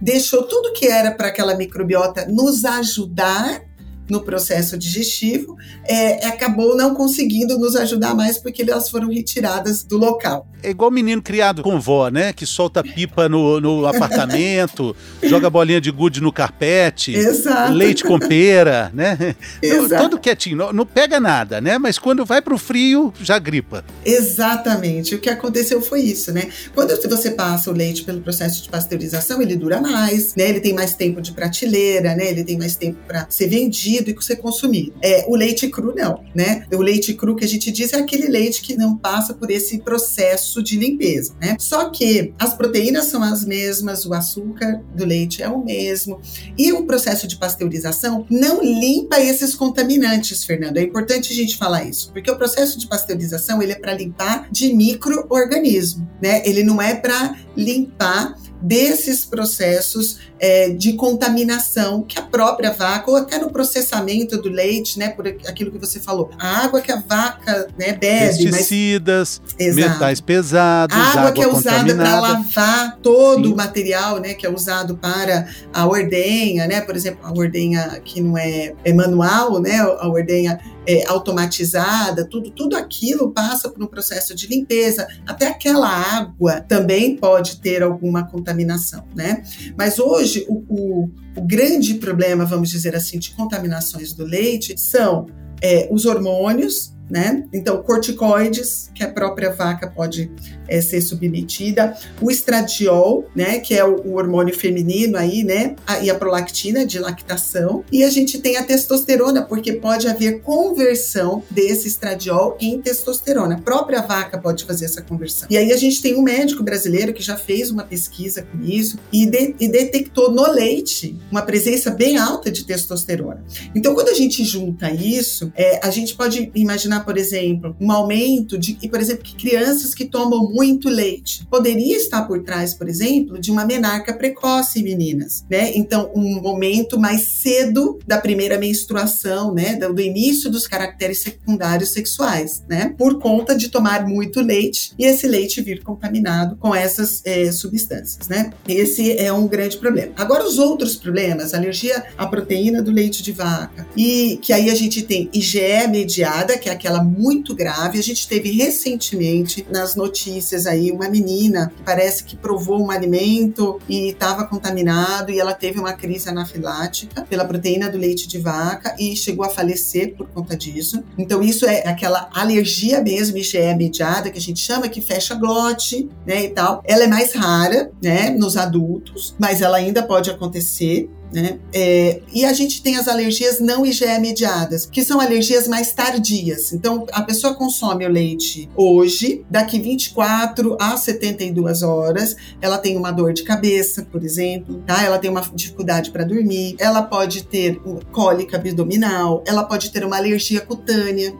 deixou 0.00 0.42
tudo 0.42 0.72
que 0.72 0.86
era 0.86 1.10
para 1.10 1.28
aquela 1.28 1.56
microbiota 1.56 2.26
nos 2.26 2.64
ajudar 2.64 3.67
no 4.08 4.22
processo 4.22 4.76
digestivo, 4.76 5.56
é, 5.84 6.26
acabou 6.26 6.76
não 6.76 6.94
conseguindo 6.94 7.58
nos 7.58 7.76
ajudar 7.76 8.14
mais 8.14 8.38
porque 8.38 8.62
elas 8.62 8.88
foram 8.88 9.08
retiradas 9.08 9.82
do 9.82 9.96
local. 9.96 10.48
É 10.62 10.70
igual 10.70 10.90
menino 10.90 11.22
criado 11.22 11.62
com 11.62 11.78
vó, 11.78 12.08
né? 12.08 12.32
Que 12.32 12.44
solta 12.44 12.82
pipa 12.82 13.28
no, 13.28 13.60
no 13.60 13.86
apartamento, 13.86 14.96
joga 15.22 15.48
bolinha 15.48 15.80
de 15.80 15.90
gude 15.90 16.20
no 16.20 16.32
carpete, 16.32 17.14
Exato. 17.14 17.72
leite 17.72 18.02
com 18.02 18.18
pera, 18.18 18.90
né? 18.92 19.36
Exato. 19.62 20.02
Todo 20.02 20.18
quietinho, 20.18 20.56
não, 20.56 20.72
não 20.72 20.86
pega 20.86 21.20
nada, 21.20 21.60
né? 21.60 21.78
Mas 21.78 21.98
quando 21.98 22.24
vai 22.24 22.42
pro 22.42 22.58
frio, 22.58 23.12
já 23.22 23.38
gripa. 23.38 23.84
Exatamente. 24.04 25.14
O 25.14 25.20
que 25.20 25.30
aconteceu 25.30 25.80
foi 25.80 26.00
isso, 26.00 26.32
né? 26.32 26.48
Quando 26.74 26.96
você 27.08 27.30
passa 27.30 27.70
o 27.70 27.74
leite 27.74 28.02
pelo 28.02 28.20
processo 28.20 28.62
de 28.62 28.68
pasteurização, 28.68 29.40
ele 29.40 29.56
dura 29.56 29.80
mais, 29.80 30.34
né? 30.34 30.48
Ele 30.48 30.60
tem 30.60 30.72
mais 30.72 30.94
tempo 30.94 31.20
de 31.20 31.32
prateleira, 31.32 32.14
né? 32.14 32.28
Ele 32.30 32.42
tem 32.42 32.58
mais 32.58 32.74
tempo 32.74 32.98
para 33.06 33.26
ser 33.28 33.48
vendido 33.48 33.97
e 34.06 34.22
ser 34.22 34.36
consumido. 34.36 34.94
É, 35.02 35.24
o 35.28 35.36
leite 35.36 35.68
cru 35.68 35.94
não, 35.94 36.22
né? 36.34 36.66
O 36.72 36.82
leite 36.82 37.14
cru 37.14 37.34
que 37.36 37.44
a 37.44 37.48
gente 37.48 37.70
diz 37.70 37.92
é 37.92 37.96
aquele 37.96 38.28
leite 38.28 38.62
que 38.62 38.76
não 38.76 38.96
passa 38.96 39.34
por 39.34 39.50
esse 39.50 39.78
processo 39.78 40.62
de 40.62 40.78
limpeza, 40.78 41.34
né? 41.40 41.56
Só 41.58 41.90
que 41.90 42.34
as 42.38 42.54
proteínas 42.54 43.06
são 43.06 43.22
as 43.22 43.44
mesmas, 43.44 44.04
o 44.04 44.14
açúcar 44.14 44.82
do 44.94 45.04
leite 45.04 45.42
é 45.42 45.48
o 45.48 45.64
mesmo 45.64 46.20
e 46.56 46.72
o 46.72 46.84
processo 46.84 47.26
de 47.26 47.36
pasteurização 47.36 48.26
não 48.30 48.62
limpa 48.62 49.20
esses 49.20 49.54
contaminantes, 49.54 50.44
Fernando. 50.44 50.76
É 50.76 50.82
importante 50.82 51.32
a 51.32 51.36
gente 51.36 51.56
falar 51.56 51.84
isso, 51.84 52.12
porque 52.12 52.30
o 52.30 52.36
processo 52.36 52.78
de 52.78 52.86
pasteurização 52.86 53.62
ele 53.62 53.72
é 53.72 53.78
para 53.78 53.94
limpar 53.94 54.48
de 54.50 54.74
micro-organismo, 54.74 56.08
né? 56.22 56.42
Ele 56.44 56.62
não 56.62 56.80
é 56.80 56.94
para 56.94 57.36
limpar 57.56 58.36
desses 58.62 59.24
processos 59.24 60.18
é, 60.40 60.70
de 60.70 60.92
contaminação 60.94 62.02
que 62.02 62.18
a 62.18 62.22
própria 62.22 62.72
vaca, 62.72 63.10
ou 63.10 63.16
até 63.16 63.38
no 63.38 63.50
processamento 63.50 64.40
do 64.40 64.48
leite, 64.48 64.98
né, 64.98 65.08
por 65.08 65.26
aquilo 65.26 65.70
que 65.70 65.78
você 65.78 66.00
falou, 66.00 66.30
a 66.38 66.64
água 66.64 66.80
que 66.80 66.92
a 66.92 67.00
vaca 67.00 67.68
né, 67.78 67.92
bebe, 67.92 68.44
pesticidas, 68.44 69.40
mas, 69.58 69.76
metais 69.76 70.20
pesados, 70.20 70.96
a 70.96 71.00
água, 71.00 71.20
água 71.20 71.32
que 71.32 71.42
é 71.42 71.48
usada 71.48 71.94
para 71.94 72.20
lavar 72.20 72.98
todo 73.02 73.46
Sim. 73.46 73.52
o 73.52 73.56
material, 73.56 74.20
né, 74.20 74.34
que 74.34 74.46
é 74.46 74.50
usado 74.50 74.96
para 74.96 75.46
a 75.72 75.86
ordenha, 75.86 76.66
né, 76.66 76.80
por 76.80 76.96
exemplo, 76.96 77.20
a 77.22 77.30
ordenha 77.30 78.00
que 78.04 78.20
não 78.20 78.36
é, 78.36 78.74
é 78.84 78.92
manual, 78.92 79.60
né, 79.60 79.78
a 79.78 80.08
ordenha 80.08 80.58
é, 80.88 81.04
automatizada, 81.06 82.24
tudo, 82.24 82.50
tudo 82.50 82.74
aquilo 82.74 83.30
passa 83.30 83.68
por 83.68 83.82
um 83.82 83.86
processo 83.86 84.34
de 84.34 84.46
limpeza. 84.46 85.06
Até 85.26 85.48
aquela 85.48 85.86
água 85.86 86.62
também 86.62 87.14
pode 87.14 87.60
ter 87.60 87.82
alguma 87.82 88.26
contaminação, 88.26 89.04
né? 89.14 89.42
Mas 89.76 89.98
hoje 89.98 90.27
o, 90.48 90.64
o, 90.68 91.10
o 91.36 91.42
grande 91.42 91.94
problema, 91.94 92.44
vamos 92.44 92.70
dizer 92.70 92.94
assim, 92.94 93.18
de 93.18 93.30
contaminações 93.30 94.12
do 94.12 94.24
leite 94.24 94.78
são 94.78 95.26
é, 95.62 95.88
os 95.90 96.04
hormônios, 96.06 96.94
né? 97.10 97.44
Então, 97.52 97.82
corticoides, 97.82 98.90
que 98.94 99.02
a 99.02 99.08
própria 99.08 99.50
vaca 99.50 99.88
pode 99.88 100.30
é, 100.68 100.80
ser 100.80 101.00
submetida, 101.00 101.96
o 102.20 102.30
estradiol, 102.30 103.26
né? 103.34 103.58
Que 103.58 103.74
é 103.74 103.84
o, 103.84 103.96
o, 104.06 104.14
hormônio 104.16 104.54
feminino 104.54 105.16
aí, 105.16 105.42
né? 105.42 105.74
A, 105.86 106.00
e 106.00 106.10
a 106.10 106.14
prolactina 106.14 106.84
de 106.84 106.98
lactação. 106.98 107.84
E 107.90 108.04
a 108.04 108.10
gente 108.10 108.38
tem 108.38 108.56
a 108.56 108.62
testosterona, 108.62 109.42
porque 109.42 109.72
pode 109.72 110.06
haver 110.06 110.40
conversão 110.42 111.42
desse 111.50 111.88
estradiol 111.88 112.56
em 112.60 112.80
testosterona. 112.80 113.54
A 113.54 113.60
própria 113.60 114.02
vaca 114.02 114.38
pode 114.38 114.64
fazer 114.64 114.84
essa 114.84 115.02
conversão. 115.02 115.48
E 115.50 115.56
aí 115.56 115.72
a 115.72 115.76
gente 115.76 116.02
tem 116.02 116.14
um 116.16 116.22
médico 116.22 116.62
brasileiro 116.62 117.12
que 117.12 117.22
já 117.22 117.36
fez 117.36 117.70
uma 117.70 117.84
pesquisa 117.84 118.42
com 118.42 118.62
isso 118.62 118.98
e, 119.12 119.26
de, 119.26 119.54
e 119.58 119.68
detectou 119.68 120.30
no 120.30 120.50
leite 120.50 121.18
uma 121.30 121.42
presença 121.42 121.90
bem 121.90 122.18
alta 122.18 122.50
de 122.50 122.64
testosterona. 122.64 123.44
Então, 123.74 123.94
quando 123.94 124.08
a 124.08 124.14
gente 124.14 124.44
junta 124.44 124.90
isso, 124.90 125.52
é, 125.56 125.80
a 125.86 125.90
gente 125.90 126.14
pode 126.14 126.50
imaginar 126.54 126.97
por 127.00 127.16
exemplo, 127.16 127.76
um 127.80 127.90
aumento 127.90 128.58
de, 128.58 128.74
por 128.88 129.00
exemplo, 129.00 129.24
que 129.24 129.34
crianças 129.34 129.94
que 129.94 130.04
tomam 130.04 130.50
muito 130.50 130.88
leite. 130.88 131.46
Poderia 131.50 131.96
estar 131.96 132.22
por 132.22 132.42
trás, 132.42 132.74
por 132.74 132.88
exemplo, 132.88 133.38
de 133.38 133.50
uma 133.50 133.64
menarca 133.64 134.12
precoce 134.12 134.80
em 134.80 134.82
meninas, 134.82 135.44
né? 135.50 135.72
Então, 135.74 136.10
um 136.14 136.40
momento 136.40 136.98
mais 136.98 137.22
cedo 137.22 137.98
da 138.06 138.18
primeira 138.18 138.58
menstruação, 138.58 139.52
né? 139.52 139.76
Do 139.76 140.00
início 140.00 140.50
dos 140.50 140.66
caracteres 140.66 141.22
secundários 141.22 141.90
sexuais, 141.90 142.62
né? 142.68 142.94
Por 142.96 143.18
conta 143.18 143.56
de 143.56 143.68
tomar 143.68 144.06
muito 144.06 144.40
leite 144.40 144.92
e 144.98 145.04
esse 145.04 145.26
leite 145.26 145.60
vir 145.60 145.82
contaminado 145.82 146.56
com 146.56 146.74
essas 146.74 147.22
é, 147.24 147.50
substâncias, 147.52 148.28
né? 148.28 148.50
Esse 148.66 149.12
é 149.18 149.32
um 149.32 149.46
grande 149.46 149.76
problema. 149.76 150.12
Agora, 150.16 150.46
os 150.46 150.58
outros 150.58 150.96
problemas, 150.96 151.54
alergia 151.54 152.04
à 152.16 152.26
proteína 152.26 152.82
do 152.82 152.90
leite 152.90 153.22
de 153.22 153.32
vaca, 153.32 153.86
e 153.96 154.38
que 154.42 154.52
aí 154.52 154.70
a 154.70 154.74
gente 154.74 155.02
tem 155.02 155.28
IgE 155.32 155.86
mediada, 155.88 156.56
que 156.56 156.68
é 156.68 156.72
aquela 156.72 156.87
muito 157.02 157.54
grave. 157.54 157.98
A 157.98 158.02
gente 158.02 158.26
teve 158.26 158.50
recentemente 158.50 159.66
nas 159.70 159.94
notícias 159.94 160.66
aí 160.66 160.90
uma 160.90 161.08
menina 161.08 161.72
que 161.76 161.82
parece 161.82 162.24
que 162.24 162.36
provou 162.36 162.80
um 162.80 162.90
alimento 162.90 163.80
e 163.88 164.10
estava 164.10 164.46
contaminado 164.46 165.30
e 165.30 165.38
ela 165.38 165.54
teve 165.54 165.78
uma 165.78 165.92
crise 165.92 166.28
anafilática 166.28 167.22
pela 167.22 167.44
proteína 167.44 167.90
do 167.90 167.98
leite 167.98 168.26
de 168.26 168.38
vaca 168.38 168.94
e 168.98 169.14
chegou 169.16 169.44
a 169.44 169.50
falecer 169.50 170.14
por 170.16 170.28
conta 170.28 170.56
disso. 170.56 171.02
Então 171.16 171.42
isso 171.42 171.66
é 171.66 171.86
aquela 171.86 172.28
alergia 172.32 173.02
mesmo, 173.02 173.36
IgE 173.36 173.74
mediada 173.74 174.30
que 174.30 174.38
a 174.38 174.40
gente 174.40 174.60
chama 174.60 174.88
que 174.88 175.00
fecha 175.00 175.34
glote, 175.34 176.08
né, 176.26 176.44
e 176.44 176.48
tal. 176.50 176.82
Ela 176.86 177.04
é 177.04 177.06
mais 177.06 177.32
rara, 177.34 177.90
né, 178.02 178.30
nos 178.30 178.56
adultos, 178.56 179.34
mas 179.38 179.60
ela 179.60 179.76
ainda 179.76 180.02
pode 180.02 180.30
acontecer 180.30 181.08
né? 181.32 181.58
É, 181.72 182.20
e 182.32 182.44
a 182.44 182.52
gente 182.52 182.82
tem 182.82 182.96
as 182.96 183.08
alergias 183.08 183.60
não 183.60 183.84
IgE 183.84 184.06
mediadas, 184.18 184.86
que 184.86 185.04
são 185.04 185.20
alergias 185.20 185.68
mais 185.68 185.92
tardias. 185.92 186.72
Então, 186.72 187.06
a 187.12 187.22
pessoa 187.22 187.54
consome 187.54 188.06
o 188.06 188.10
leite 188.10 188.68
hoje, 188.74 189.44
daqui 189.50 189.78
24 189.78 190.76
a 190.80 190.96
72 190.96 191.82
horas, 191.82 192.36
ela 192.60 192.78
tem 192.78 192.96
uma 192.96 193.10
dor 193.10 193.32
de 193.32 193.42
cabeça, 193.42 194.02
por 194.10 194.24
exemplo, 194.24 194.82
tá? 194.86 195.02
Ela 195.02 195.18
tem 195.18 195.30
uma 195.30 195.42
dificuldade 195.54 196.10
para 196.10 196.24
dormir, 196.24 196.76
ela 196.78 197.02
pode 197.02 197.44
ter 197.44 197.80
cólica 198.12 198.56
abdominal, 198.56 199.42
ela 199.46 199.64
pode 199.64 199.90
ter 199.90 200.04
uma 200.04 200.16
alergia 200.16 200.60
cutânea, 200.60 201.34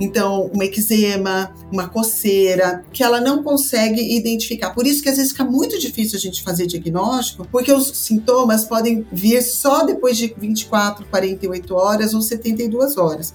então, 0.00 0.50
uma 0.52 0.64
eczema, 0.64 1.52
uma 1.70 1.86
coceira, 1.86 2.82
que 2.90 3.02
ela 3.02 3.20
não 3.20 3.42
consegue 3.42 4.00
identificar. 4.16 4.70
Por 4.70 4.86
isso 4.86 5.02
que 5.02 5.08
às 5.10 5.16
vezes 5.16 5.32
fica 5.32 5.44
muito 5.44 5.78
difícil 5.78 6.16
a 6.16 6.20
gente 6.20 6.42
fazer 6.42 6.66
diagnóstico, 6.66 7.46
porque 7.52 7.70
os 7.70 7.88
sintomas 7.88 8.64
podem 8.64 9.06
vir 9.12 9.42
só 9.42 9.84
depois 9.84 10.16
de 10.16 10.34
24, 10.36 11.04
48 11.04 11.74
horas 11.74 12.14
ou 12.14 12.22
72 12.22 12.96
horas. 12.96 13.34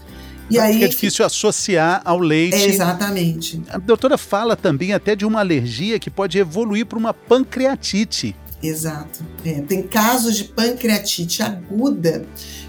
E 0.50 0.60
aí 0.60 0.74
fica 0.74 0.89
difícil 0.89 1.25
associar 1.25 2.01
ao 2.05 2.19
leite. 2.19 2.55
É, 2.55 2.65
exatamente. 2.65 3.62
A 3.69 3.77
doutora 3.77 4.17
fala 4.17 4.55
também 4.55 4.93
até 4.93 5.15
de 5.15 5.25
uma 5.25 5.39
alergia 5.39 6.00
que 6.00 6.10
pode 6.10 6.38
evoluir 6.38 6.86
para 6.86 6.98
uma 6.98 7.13
pancreatite. 7.13 8.36
Exato. 8.62 9.24
É, 9.43 9.62
tem 9.62 9.83
casos 9.83 10.35
de 10.35 10.45
pancreatite 10.45 11.43
aguda 11.43 12.25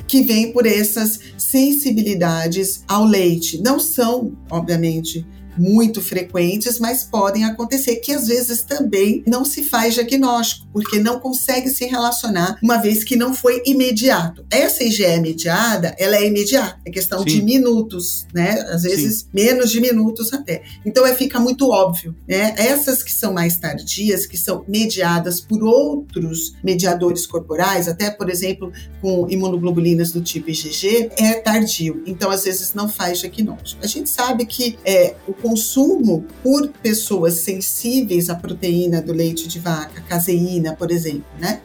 que 0.06 0.22
vem 0.22 0.52
por 0.52 0.66
essas 0.66 1.20
sensibilidades 1.36 2.84
ao 2.86 3.04
leite. 3.04 3.60
Não 3.62 3.78
são, 3.78 4.32
obviamente, 4.50 5.26
muito 5.58 6.00
frequentes, 6.00 6.78
mas 6.78 7.04
podem 7.04 7.44
acontecer, 7.44 7.96
que 7.96 8.12
às 8.12 8.26
vezes 8.26 8.62
também 8.62 9.22
não 9.26 9.44
se 9.44 9.62
faz 9.64 9.94
diagnóstico, 9.94 10.66
porque 10.72 10.98
não 10.98 11.20
consegue 11.20 11.68
se 11.70 11.84
relacionar, 11.86 12.58
uma 12.62 12.76
vez 12.78 13.04
que 13.04 13.16
não 13.16 13.34
foi 13.34 13.62
imediato. 13.64 14.44
Essa 14.50 14.84
IgE 14.84 15.18
mediada, 15.20 15.94
ela 15.98 16.16
é 16.16 16.26
imediata, 16.26 16.78
é 16.84 16.90
questão 16.90 17.20
Sim. 17.20 17.24
de 17.26 17.42
minutos, 17.42 18.26
né? 18.34 18.60
Às 18.70 18.82
vezes 18.82 19.20
Sim. 19.20 19.26
menos 19.32 19.70
de 19.70 19.80
minutos 19.80 20.32
até. 20.32 20.62
Então 20.84 21.06
é, 21.06 21.14
fica 21.14 21.38
muito 21.38 21.70
óbvio, 21.70 22.14
né? 22.28 22.54
Essas 22.56 23.02
que 23.02 23.12
são 23.12 23.32
mais 23.32 23.56
tardias, 23.56 24.26
que 24.26 24.36
são 24.36 24.64
mediadas 24.68 25.40
por 25.40 25.62
outros 25.62 26.54
mediadores 26.62 27.26
corporais, 27.26 27.88
até 27.88 28.10
por 28.10 28.30
exemplo 28.30 28.72
com 29.00 29.26
imunoglobulinas 29.28 30.12
do 30.12 30.20
tipo 30.20 30.50
IgG, 30.50 31.10
é 31.16 31.34
tardio. 31.34 32.02
Então 32.06 32.30
às 32.30 32.44
vezes 32.44 32.74
não 32.74 32.88
faz 32.88 33.18
diagnóstico. 33.20 33.84
A 33.84 33.86
gente 33.86 34.10
sabe 34.10 34.46
que 34.46 34.78
é, 34.84 35.14
o 35.26 35.32
consumo 35.46 36.24
por 36.42 36.68
pessoas 36.82 37.34
sensíveis 37.40 38.28
à 38.28 38.34
proteína 38.34 39.00
do 39.00 39.12
leite 39.12 39.46
de 39.46 39.60
vaca, 39.60 40.02
caseína, 40.02 40.74
por 40.74 40.90
exemplo, 40.90 41.24
né? 41.38 41.60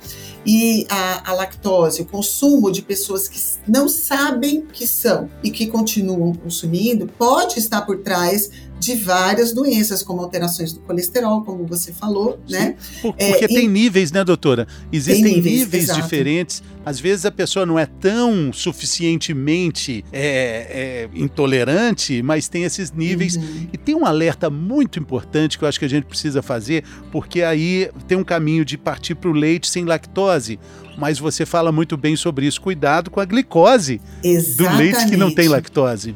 E 0.45 0.85
a, 0.89 1.31
a, 1.31 1.33
lactose, 1.33 2.01
o 2.01 2.05
consumo 2.05 2.71
de 2.71 2.81
pessoas 2.81 3.27
que 3.27 3.39
não 3.67 3.87
sabem 3.87 4.65
que 4.71 4.87
são 4.87 5.29
e 5.43 5.49
que 5.49 5.67
continuam 5.67 6.33
consumindo, 6.33 7.07
pode 7.17 7.59
estar 7.59 7.81
por 7.81 7.99
trás 7.99 8.49
de 8.81 8.95
várias 8.95 9.53
doenças, 9.53 10.01
como 10.01 10.21
alterações 10.21 10.73
do 10.73 10.79
colesterol, 10.79 11.43
como 11.43 11.67
você 11.67 11.93
falou, 11.93 12.39
Sim. 12.47 12.53
né? 12.53 12.75
Porque 12.99 13.23
é, 13.23 13.47
tem 13.47 13.65
e... 13.65 13.67
níveis, 13.67 14.11
né, 14.11 14.23
doutora? 14.23 14.67
Existem 14.91 15.35
níveis, 15.35 15.59
níveis 15.59 15.93
diferentes. 15.93 16.63
Às 16.83 16.99
vezes 16.99 17.23
a 17.23 17.31
pessoa 17.31 17.63
não 17.63 17.77
é 17.77 17.85
tão 17.85 18.51
suficientemente 18.51 20.03
é, 20.11 21.05
é, 21.05 21.09
intolerante, 21.13 22.23
mas 22.23 22.47
tem 22.47 22.63
esses 22.63 22.91
níveis. 22.91 23.35
Uhum. 23.35 23.67
E 23.71 23.77
tem 23.77 23.93
um 23.93 24.03
alerta 24.03 24.49
muito 24.49 24.97
importante 24.97 25.59
que 25.59 25.63
eu 25.63 25.69
acho 25.69 25.77
que 25.77 25.85
a 25.85 25.89
gente 25.89 26.05
precisa 26.05 26.41
fazer, 26.41 26.83
porque 27.11 27.43
aí 27.43 27.87
tem 28.07 28.17
um 28.17 28.23
caminho 28.23 28.65
de 28.65 28.79
partir 28.79 29.13
para 29.13 29.29
o 29.29 29.33
leite 29.33 29.69
sem 29.69 29.85
lactose. 29.85 30.59
Mas 30.97 31.19
você 31.19 31.45
fala 31.45 31.71
muito 31.71 31.95
bem 31.95 32.15
sobre 32.15 32.47
isso. 32.47 32.59
Cuidado 32.59 33.11
com 33.11 33.19
a 33.19 33.25
glicose 33.25 34.01
Exatamente. 34.23 34.57
do 34.57 34.77
leite 34.77 35.05
que 35.07 35.17
não 35.17 35.33
tem 35.33 35.47
lactose. 35.47 36.15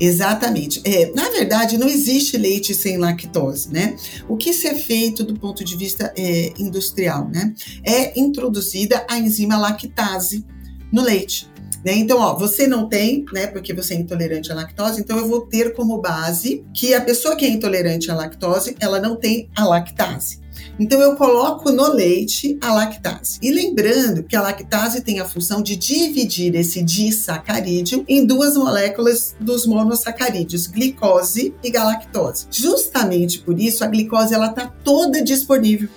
Exatamente. 0.00 0.80
É, 0.84 1.12
na 1.14 1.28
verdade, 1.30 1.78
não 1.78 1.88
existe 1.88 2.36
leite 2.36 2.74
sem 2.74 2.98
lactose, 2.98 3.70
né? 3.70 3.96
O 4.28 4.36
que 4.36 4.52
se 4.52 4.68
é 4.68 4.74
feito 4.74 5.24
do 5.24 5.38
ponto 5.38 5.64
de 5.64 5.76
vista 5.76 6.12
é, 6.16 6.52
industrial, 6.58 7.28
né? 7.28 7.54
É 7.84 8.18
introduzida 8.18 9.04
a 9.08 9.18
enzima 9.18 9.56
lactase 9.56 10.44
no 10.92 11.02
leite. 11.02 11.50
Né? 11.84 11.94
Então, 11.94 12.18
ó, 12.18 12.38
você 12.38 12.66
não 12.66 12.88
tem, 12.88 13.24
né? 13.32 13.46
Porque 13.46 13.72
você 13.74 13.94
é 13.94 13.96
intolerante 13.98 14.52
à 14.52 14.54
lactose, 14.54 15.00
então 15.00 15.18
eu 15.18 15.26
vou 15.26 15.46
ter 15.46 15.74
como 15.74 16.00
base 16.00 16.64
que 16.72 16.94
a 16.94 17.00
pessoa 17.00 17.34
que 17.34 17.44
é 17.44 17.48
intolerante 17.48 18.10
à 18.10 18.14
lactose, 18.14 18.76
ela 18.78 19.00
não 19.00 19.16
tem 19.16 19.48
a 19.56 19.64
lactase. 19.64 20.41
Então 20.78 21.00
eu 21.00 21.16
coloco 21.16 21.70
no 21.70 21.92
leite 21.92 22.58
a 22.60 22.72
lactase. 22.72 23.38
E 23.42 23.50
lembrando 23.50 24.22
que 24.22 24.36
a 24.36 24.42
lactase 24.42 25.02
tem 25.02 25.20
a 25.20 25.24
função 25.24 25.62
de 25.62 25.76
dividir 25.76 26.54
esse 26.54 26.82
disacarídeo 26.82 28.04
em 28.08 28.24
duas 28.24 28.56
moléculas 28.56 29.34
dos 29.38 29.66
monossacarídeos, 29.66 30.66
glicose 30.66 31.54
e 31.62 31.70
galactose. 31.70 32.46
Justamente 32.50 33.40
por 33.40 33.58
isso 33.58 33.84
a 33.84 33.86
glicose 33.86 34.34
ela 34.34 34.50
está 34.50 34.66
toda 34.82 35.22
disponível 35.22 35.88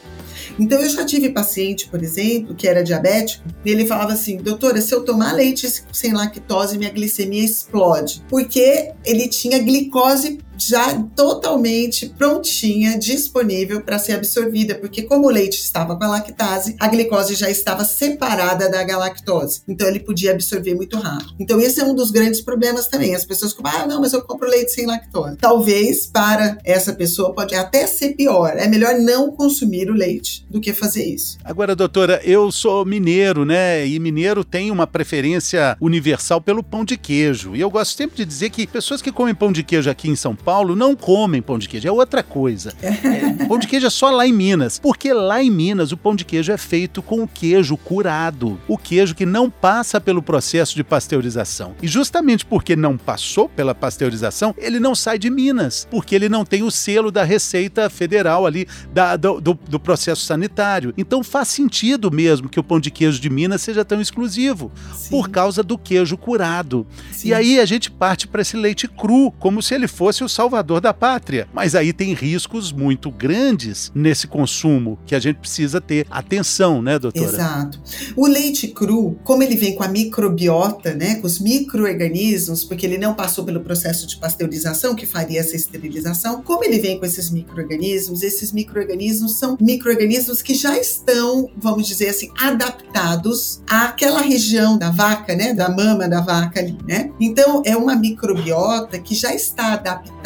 então, 0.59 0.79
eu 0.79 0.89
já 0.89 1.05
tive 1.05 1.29
paciente, 1.29 1.87
por 1.87 2.01
exemplo, 2.01 2.55
que 2.55 2.67
era 2.67 2.83
diabético, 2.83 3.43
e 3.63 3.69
ele 3.69 3.85
falava 3.85 4.13
assim: 4.13 4.37
doutora, 4.37 4.81
se 4.81 4.93
eu 4.93 5.03
tomar 5.03 5.33
leite 5.33 5.67
sem 5.91 6.13
lactose, 6.13 6.77
minha 6.77 6.91
glicemia 6.91 7.43
explode. 7.43 8.23
Porque 8.29 8.91
ele 9.03 9.27
tinha 9.27 9.59
glicose 9.59 10.39
já 10.57 10.93
totalmente 11.15 12.07
prontinha, 12.09 12.97
disponível 12.97 13.81
para 13.81 13.99
ser 13.99 14.13
absorvida, 14.13 14.75
porque 14.75 15.03
como 15.03 15.27
o 15.27 15.31
leite 15.31 15.55
estava 15.55 15.95
com 15.95 16.03
a 16.03 16.07
lactase, 16.07 16.75
a 16.79 16.87
glicose 16.87 17.35
já 17.35 17.49
estava 17.49 17.83
separada 17.83 18.69
da 18.69 18.83
galactose, 18.83 19.61
então 19.67 19.87
ele 19.87 19.99
podia 19.99 20.31
absorver 20.31 20.75
muito 20.75 20.97
rápido. 20.97 21.33
Então 21.39 21.59
esse 21.59 21.79
é 21.79 21.83
um 21.83 21.95
dos 21.95 22.11
grandes 22.11 22.41
problemas 22.41 22.87
também. 22.87 23.15
As 23.15 23.25
pessoas 23.25 23.53
compram, 23.53 23.73
ah, 23.75 23.87
não, 23.87 24.01
mas 24.01 24.13
eu 24.13 24.21
compro 24.21 24.49
leite 24.49 24.71
sem 24.71 24.85
lactose. 24.85 25.37
Talvez 25.37 26.07
para 26.07 26.57
essa 26.63 26.93
pessoa 26.93 27.33
pode 27.33 27.55
até 27.55 27.87
ser 27.87 28.15
pior. 28.15 28.53
É 28.57 28.67
melhor 28.67 28.95
não 28.99 29.31
consumir 29.31 29.89
o 29.89 29.93
leite 29.93 30.45
do 30.49 30.59
que 30.59 30.73
fazer 30.73 31.05
isso. 31.05 31.37
Agora, 31.43 31.75
doutora, 31.75 32.21
eu 32.23 32.51
sou 32.51 32.85
mineiro, 32.85 33.45
né? 33.45 33.85
E 33.87 33.99
mineiro 33.99 34.43
tem 34.43 34.71
uma 34.71 34.87
preferência 34.87 35.77
universal 35.79 36.41
pelo 36.41 36.63
pão 36.63 36.85
de 36.85 36.97
queijo. 36.97 37.55
E 37.55 37.61
eu 37.61 37.69
gosto 37.69 37.95
sempre 37.95 38.17
de 38.17 38.25
dizer 38.25 38.49
que 38.49 38.67
pessoas 38.67 39.01
que 39.01 39.11
comem 39.11 39.35
pão 39.35 39.51
de 39.51 39.63
queijo 39.63 39.89
aqui 39.89 40.09
em 40.09 40.15
São 40.15 40.35
Paulo 40.45 40.75
não 40.75 40.95
comem 40.95 41.41
pão 41.41 41.57
de 41.57 41.67
queijo, 41.67 41.87
é 41.87 41.91
outra 41.91 42.21
coisa. 42.21 42.71
É, 42.79 43.45
pão 43.47 43.57
de 43.57 43.67
queijo 43.67 43.87
é 43.87 43.89
só 43.89 44.11
lá 44.11 44.27
em 44.27 44.31
Minas, 44.31 44.77
porque 44.77 45.11
lá 45.11 45.41
em 45.41 45.49
Minas 45.49 45.91
o 45.91 45.97
pão 45.97 46.15
de 46.15 46.23
queijo 46.23 46.51
é 46.51 46.57
feito 46.57 47.01
com 47.01 47.23
o 47.23 47.27
queijo 47.27 47.75
curado, 47.75 48.59
o 48.67 48.77
queijo 48.77 49.15
que 49.15 49.25
não 49.25 49.49
passa 49.49 49.99
pelo 49.99 50.21
processo 50.21 50.75
de 50.75 50.83
pasteurização. 50.83 51.73
E 51.81 51.87
justamente 51.87 52.45
porque 52.45 52.75
não 52.75 52.95
passou 52.95 53.49
pela 53.49 53.73
pasteurização, 53.73 54.53
ele 54.55 54.79
não 54.79 54.93
sai 54.93 55.17
de 55.17 55.31
Minas, 55.31 55.87
porque 55.89 56.13
ele 56.13 56.29
não 56.29 56.45
tem 56.45 56.61
o 56.61 56.69
selo 56.69 57.09
da 57.09 57.23
Receita 57.23 57.89
Federal 57.89 58.45
ali, 58.45 58.67
da, 58.93 59.17
do, 59.17 59.41
do, 59.41 59.59
do 59.67 59.79
processo 59.79 60.21
sanitário. 60.23 60.93
Então 60.95 61.23
faz 61.23 61.47
sentido 61.47 62.11
mesmo 62.11 62.49
que 62.49 62.59
o 62.59 62.63
pão 62.63 62.79
de 62.79 62.91
queijo 62.91 63.19
de 63.19 63.31
Minas 63.31 63.63
seja 63.63 63.83
tão 63.83 63.99
exclusivo, 63.99 64.71
Sim. 64.93 65.09
por 65.09 65.29
causa 65.29 65.63
do 65.63 65.75
queijo 65.75 66.15
curado. 66.15 66.85
Sim. 67.11 67.29
E 67.29 67.33
aí 67.33 67.59
a 67.59 67.65
gente 67.65 67.89
parte 67.89 68.27
para 68.27 68.43
esse 68.43 68.55
leite 68.55 68.87
cru, 68.87 69.31
como 69.39 69.59
se 69.61 69.73
ele 69.73 69.87
fosse 69.87 70.23
o 70.23 70.29
salvador 70.35 70.81
da 70.81 70.93
pátria. 70.93 71.47
Mas 71.53 71.75
aí 71.75 71.93
tem 71.93 72.13
riscos 72.13 72.73
muito 72.73 73.09
grandes 73.09 73.89
nesse 73.95 74.27
consumo 74.27 74.99
que 75.05 75.15
a 75.15 75.19
gente 75.19 75.37
precisa 75.37 75.79
ter 75.79 76.05
atenção, 76.11 76.81
né, 76.81 76.99
doutora? 76.99 77.25
Exato. 77.25 77.81
O 78.17 78.27
leite 78.27 78.67
cru, 78.67 79.17
como 79.23 79.41
ele 79.41 79.55
vem 79.55 79.75
com 79.75 79.83
a 79.83 79.87
microbiota, 79.87 80.93
né, 80.93 81.15
com 81.15 81.27
os 81.27 81.39
microorganismos, 81.39 82.65
porque 82.65 82.85
ele 82.85 82.97
não 82.97 83.13
passou 83.13 83.45
pelo 83.45 83.61
processo 83.61 84.05
de 84.05 84.17
pasteurização 84.17 84.93
que 84.93 85.05
faria 85.05 85.39
essa 85.39 85.55
esterilização, 85.55 86.41
como 86.41 86.65
ele 86.65 86.79
vem 86.79 86.99
com 86.99 87.05
esses 87.05 87.29
microorganismos, 87.31 88.21
esses 88.21 88.51
microorganismos 88.51 89.39
são 89.39 89.57
microorganismos 89.61 90.41
que 90.41 90.53
já 90.53 90.77
estão, 90.77 91.49
vamos 91.57 91.87
dizer 91.87 92.09
assim, 92.09 92.29
adaptados 92.37 93.61
àquela 93.69 94.21
região 94.21 94.77
da 94.77 94.89
vaca, 94.89 95.33
né, 95.33 95.53
da 95.53 95.69
mama 95.69 96.09
da 96.09 96.19
vaca 96.19 96.59
ali, 96.59 96.77
né? 96.85 97.09
Então 97.21 97.61
é 97.65 97.77
uma 97.77 97.95
microbiota 97.95 98.99
que 98.99 99.15
já 99.15 99.33
está 99.33 99.73
adaptada 99.73 100.24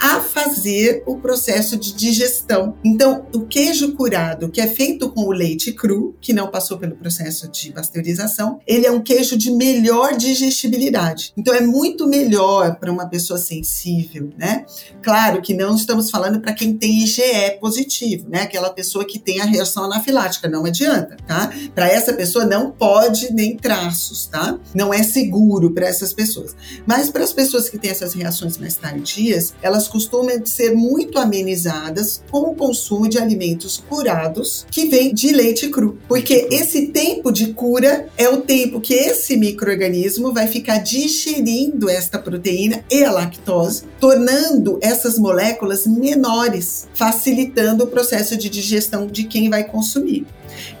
a 0.00 0.20
fazer 0.20 1.02
o 1.06 1.16
processo 1.16 1.76
de 1.76 1.94
digestão. 1.94 2.76
Então, 2.84 3.26
o 3.34 3.40
queijo 3.40 3.92
curado, 3.92 4.48
que 4.48 4.60
é 4.60 4.66
feito 4.66 5.10
com 5.10 5.22
o 5.22 5.32
leite 5.32 5.72
cru, 5.72 6.16
que 6.20 6.32
não 6.32 6.48
passou 6.48 6.78
pelo 6.78 6.96
processo 6.96 7.48
de 7.48 7.72
pasteurização, 7.72 8.58
ele 8.66 8.86
é 8.86 8.90
um 8.90 9.02
queijo 9.02 9.36
de 9.36 9.50
melhor 9.50 10.16
digestibilidade. 10.16 11.32
Então, 11.36 11.54
é 11.54 11.60
muito 11.60 12.06
melhor 12.06 12.76
para 12.76 12.90
uma 12.90 13.06
pessoa 13.06 13.38
sensível, 13.38 14.30
né? 14.38 14.64
Claro 15.02 15.42
que 15.42 15.54
não 15.54 15.74
estamos 15.74 16.10
falando 16.10 16.40
para 16.40 16.52
quem 16.52 16.76
tem 16.76 17.02
IgE 17.02 17.58
positivo, 17.60 18.28
né? 18.28 18.42
Aquela 18.42 18.70
pessoa 18.70 19.04
que 19.04 19.18
tem 19.18 19.40
a 19.40 19.44
reação 19.44 19.84
anafilática, 19.84 20.48
não 20.48 20.64
adianta, 20.64 21.16
tá? 21.26 21.52
Para 21.74 21.88
essa 21.88 22.12
pessoa 22.12 22.44
não 22.44 22.70
pode 22.70 23.32
nem 23.32 23.56
traços, 23.56 24.26
tá? 24.26 24.58
Não 24.74 24.92
é 24.92 25.02
seguro 25.02 25.72
para 25.72 25.86
essas 25.86 26.12
pessoas. 26.12 26.56
Mas 26.86 27.10
para 27.10 27.24
as 27.24 27.32
pessoas 27.32 27.68
que 27.68 27.78
têm 27.78 27.90
essas 27.90 28.14
reações 28.14 28.58
mais 28.58 28.76
tardias, 28.76 29.33
alergias, 29.34 29.54
elas 29.60 29.88
costumam 29.88 30.44
ser 30.44 30.74
muito 30.74 31.18
amenizadas 31.18 32.22
com 32.30 32.50
o 32.50 32.54
consumo 32.54 33.08
de 33.08 33.18
alimentos 33.18 33.82
curados 33.88 34.66
que 34.70 34.86
vem 34.86 35.12
de 35.12 35.32
leite 35.32 35.68
cru, 35.68 35.98
porque 36.08 36.48
esse 36.50 36.88
tempo 36.88 37.32
de 37.32 37.52
cura 37.52 38.08
é 38.16 38.28
o 38.28 38.42
tempo 38.42 38.80
que 38.80 38.94
esse 38.94 39.36
microorganismo 39.36 40.32
vai 40.32 40.46
ficar 40.46 40.78
digerindo 40.78 41.88
esta 41.88 42.18
proteína 42.18 42.84
e 42.90 43.02
a 43.04 43.10
lactose, 43.10 43.84
tornando 44.00 44.78
essas 44.80 45.18
moléculas 45.18 45.86
menores, 45.86 46.86
facilitando 46.94 47.84
o 47.84 47.88
processo 47.88 48.36
de 48.36 48.48
digestão 48.48 49.06
de 49.06 49.24
quem 49.24 49.50
vai 49.50 49.64
consumir. 49.64 50.26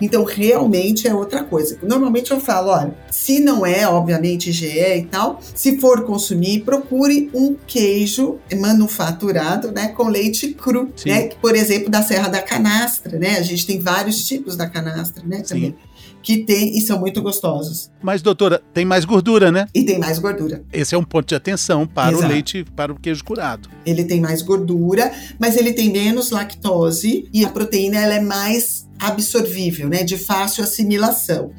Então, 0.00 0.24
realmente 0.24 1.06
é 1.06 1.14
outra 1.14 1.44
coisa. 1.44 1.78
Normalmente 1.82 2.30
eu 2.30 2.40
falo, 2.40 2.70
olha, 2.70 2.94
se 3.10 3.40
não 3.40 3.64
é, 3.64 3.86
obviamente, 3.88 4.52
GE 4.52 4.68
e 4.68 5.04
tal, 5.04 5.40
se 5.54 5.78
for 5.78 6.04
consumir, 6.04 6.60
procure 6.60 7.30
um 7.34 7.54
queijo 7.66 8.38
manufaturado, 8.56 9.72
né, 9.72 9.88
com 9.88 10.08
leite 10.08 10.48
cru, 10.54 10.90
Sim. 10.96 11.10
né, 11.10 11.28
por 11.40 11.54
exemplo, 11.54 11.90
da 11.90 12.02
Serra 12.02 12.28
da 12.28 12.42
Canastra, 12.42 13.18
né? 13.18 13.38
A 13.38 13.42
gente 13.42 13.66
tem 13.66 13.80
vários 13.80 14.26
tipos 14.26 14.56
da 14.56 14.68
canastra, 14.68 15.24
né, 15.26 15.42
também. 15.42 15.70
Sim 15.70 15.94
que 16.24 16.38
tem 16.38 16.76
e 16.76 16.80
são 16.80 16.98
muito 16.98 17.22
gostosos. 17.22 17.90
Mas, 18.02 18.22
doutora, 18.22 18.60
tem 18.72 18.84
mais 18.84 19.04
gordura, 19.04 19.52
né? 19.52 19.68
E 19.74 19.84
tem 19.84 19.98
mais 19.98 20.18
gordura. 20.18 20.64
Esse 20.72 20.94
é 20.94 20.98
um 20.98 21.04
ponto 21.04 21.28
de 21.28 21.34
atenção 21.34 21.86
para 21.86 22.12
Exato. 22.12 22.26
o 22.26 22.28
leite, 22.28 22.64
para 22.74 22.90
o 22.90 22.98
queijo 22.98 23.22
curado. 23.22 23.68
Ele 23.84 24.04
tem 24.04 24.20
mais 24.20 24.40
gordura, 24.40 25.12
mas 25.38 25.56
ele 25.56 25.74
tem 25.74 25.92
menos 25.92 26.30
lactose 26.30 27.28
e 27.32 27.44
a 27.44 27.50
proteína 27.50 27.98
ela 27.98 28.14
é 28.14 28.20
mais 28.20 28.88
absorvível, 28.98 29.88
né, 29.88 30.02
de 30.02 30.16
fácil 30.16 30.64
assimilação. 30.64 31.50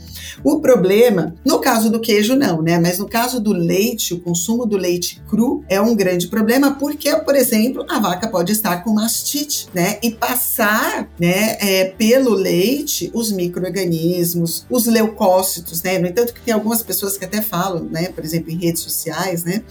O 0.43 0.60
problema, 0.60 1.36
no 1.45 1.60
caso 1.60 1.89
do 1.89 2.00
queijo 2.00 2.36
não, 2.36 2.62
né, 2.62 2.80
mas 2.80 3.00
no 3.00 3.08
caso 3.08 3.39
do 3.39 3.52
leite, 3.52 4.13
o 4.13 4.19
consumo 4.19 4.65
do 4.65 4.78
leite 4.78 5.21
cru 5.28 5.63
é 5.69 5.80
um 5.80 5.95
grande 5.95 6.28
problema 6.28 6.76
porque, 6.76 7.13
por 7.17 7.36
exemplo, 7.36 7.86
a 7.89 8.00
vaca 8.00 8.28
pode 8.28 8.52
estar 8.52 8.84
com 8.84 8.93
mastite, 8.93 9.67
né, 9.74 9.98
e 10.04 10.12
passar, 10.12 11.10
né, 11.19 11.58
é, 11.60 11.86
pelo 11.98 12.34
leite 12.34 13.12
os 13.13 13.32
microorganismos, 13.32 14.65
os 14.69 14.86
leucócitos, 14.86 15.82
né. 15.82 15.98
No 16.00 16.08
entanto, 16.08 16.34
que 16.34 16.41
tem 16.41 16.54
algumas 16.54 16.84
pessoas 16.84 17.17
que 17.17 17.26
até 17.26 17.41
falam, 17.41 17.84
né, 17.86 18.10
por 18.10 18.24
exemplo, 18.24 18.52
em 18.52 18.58
redes 18.58 18.82
sociais, 18.82 19.43
né, 19.43 19.63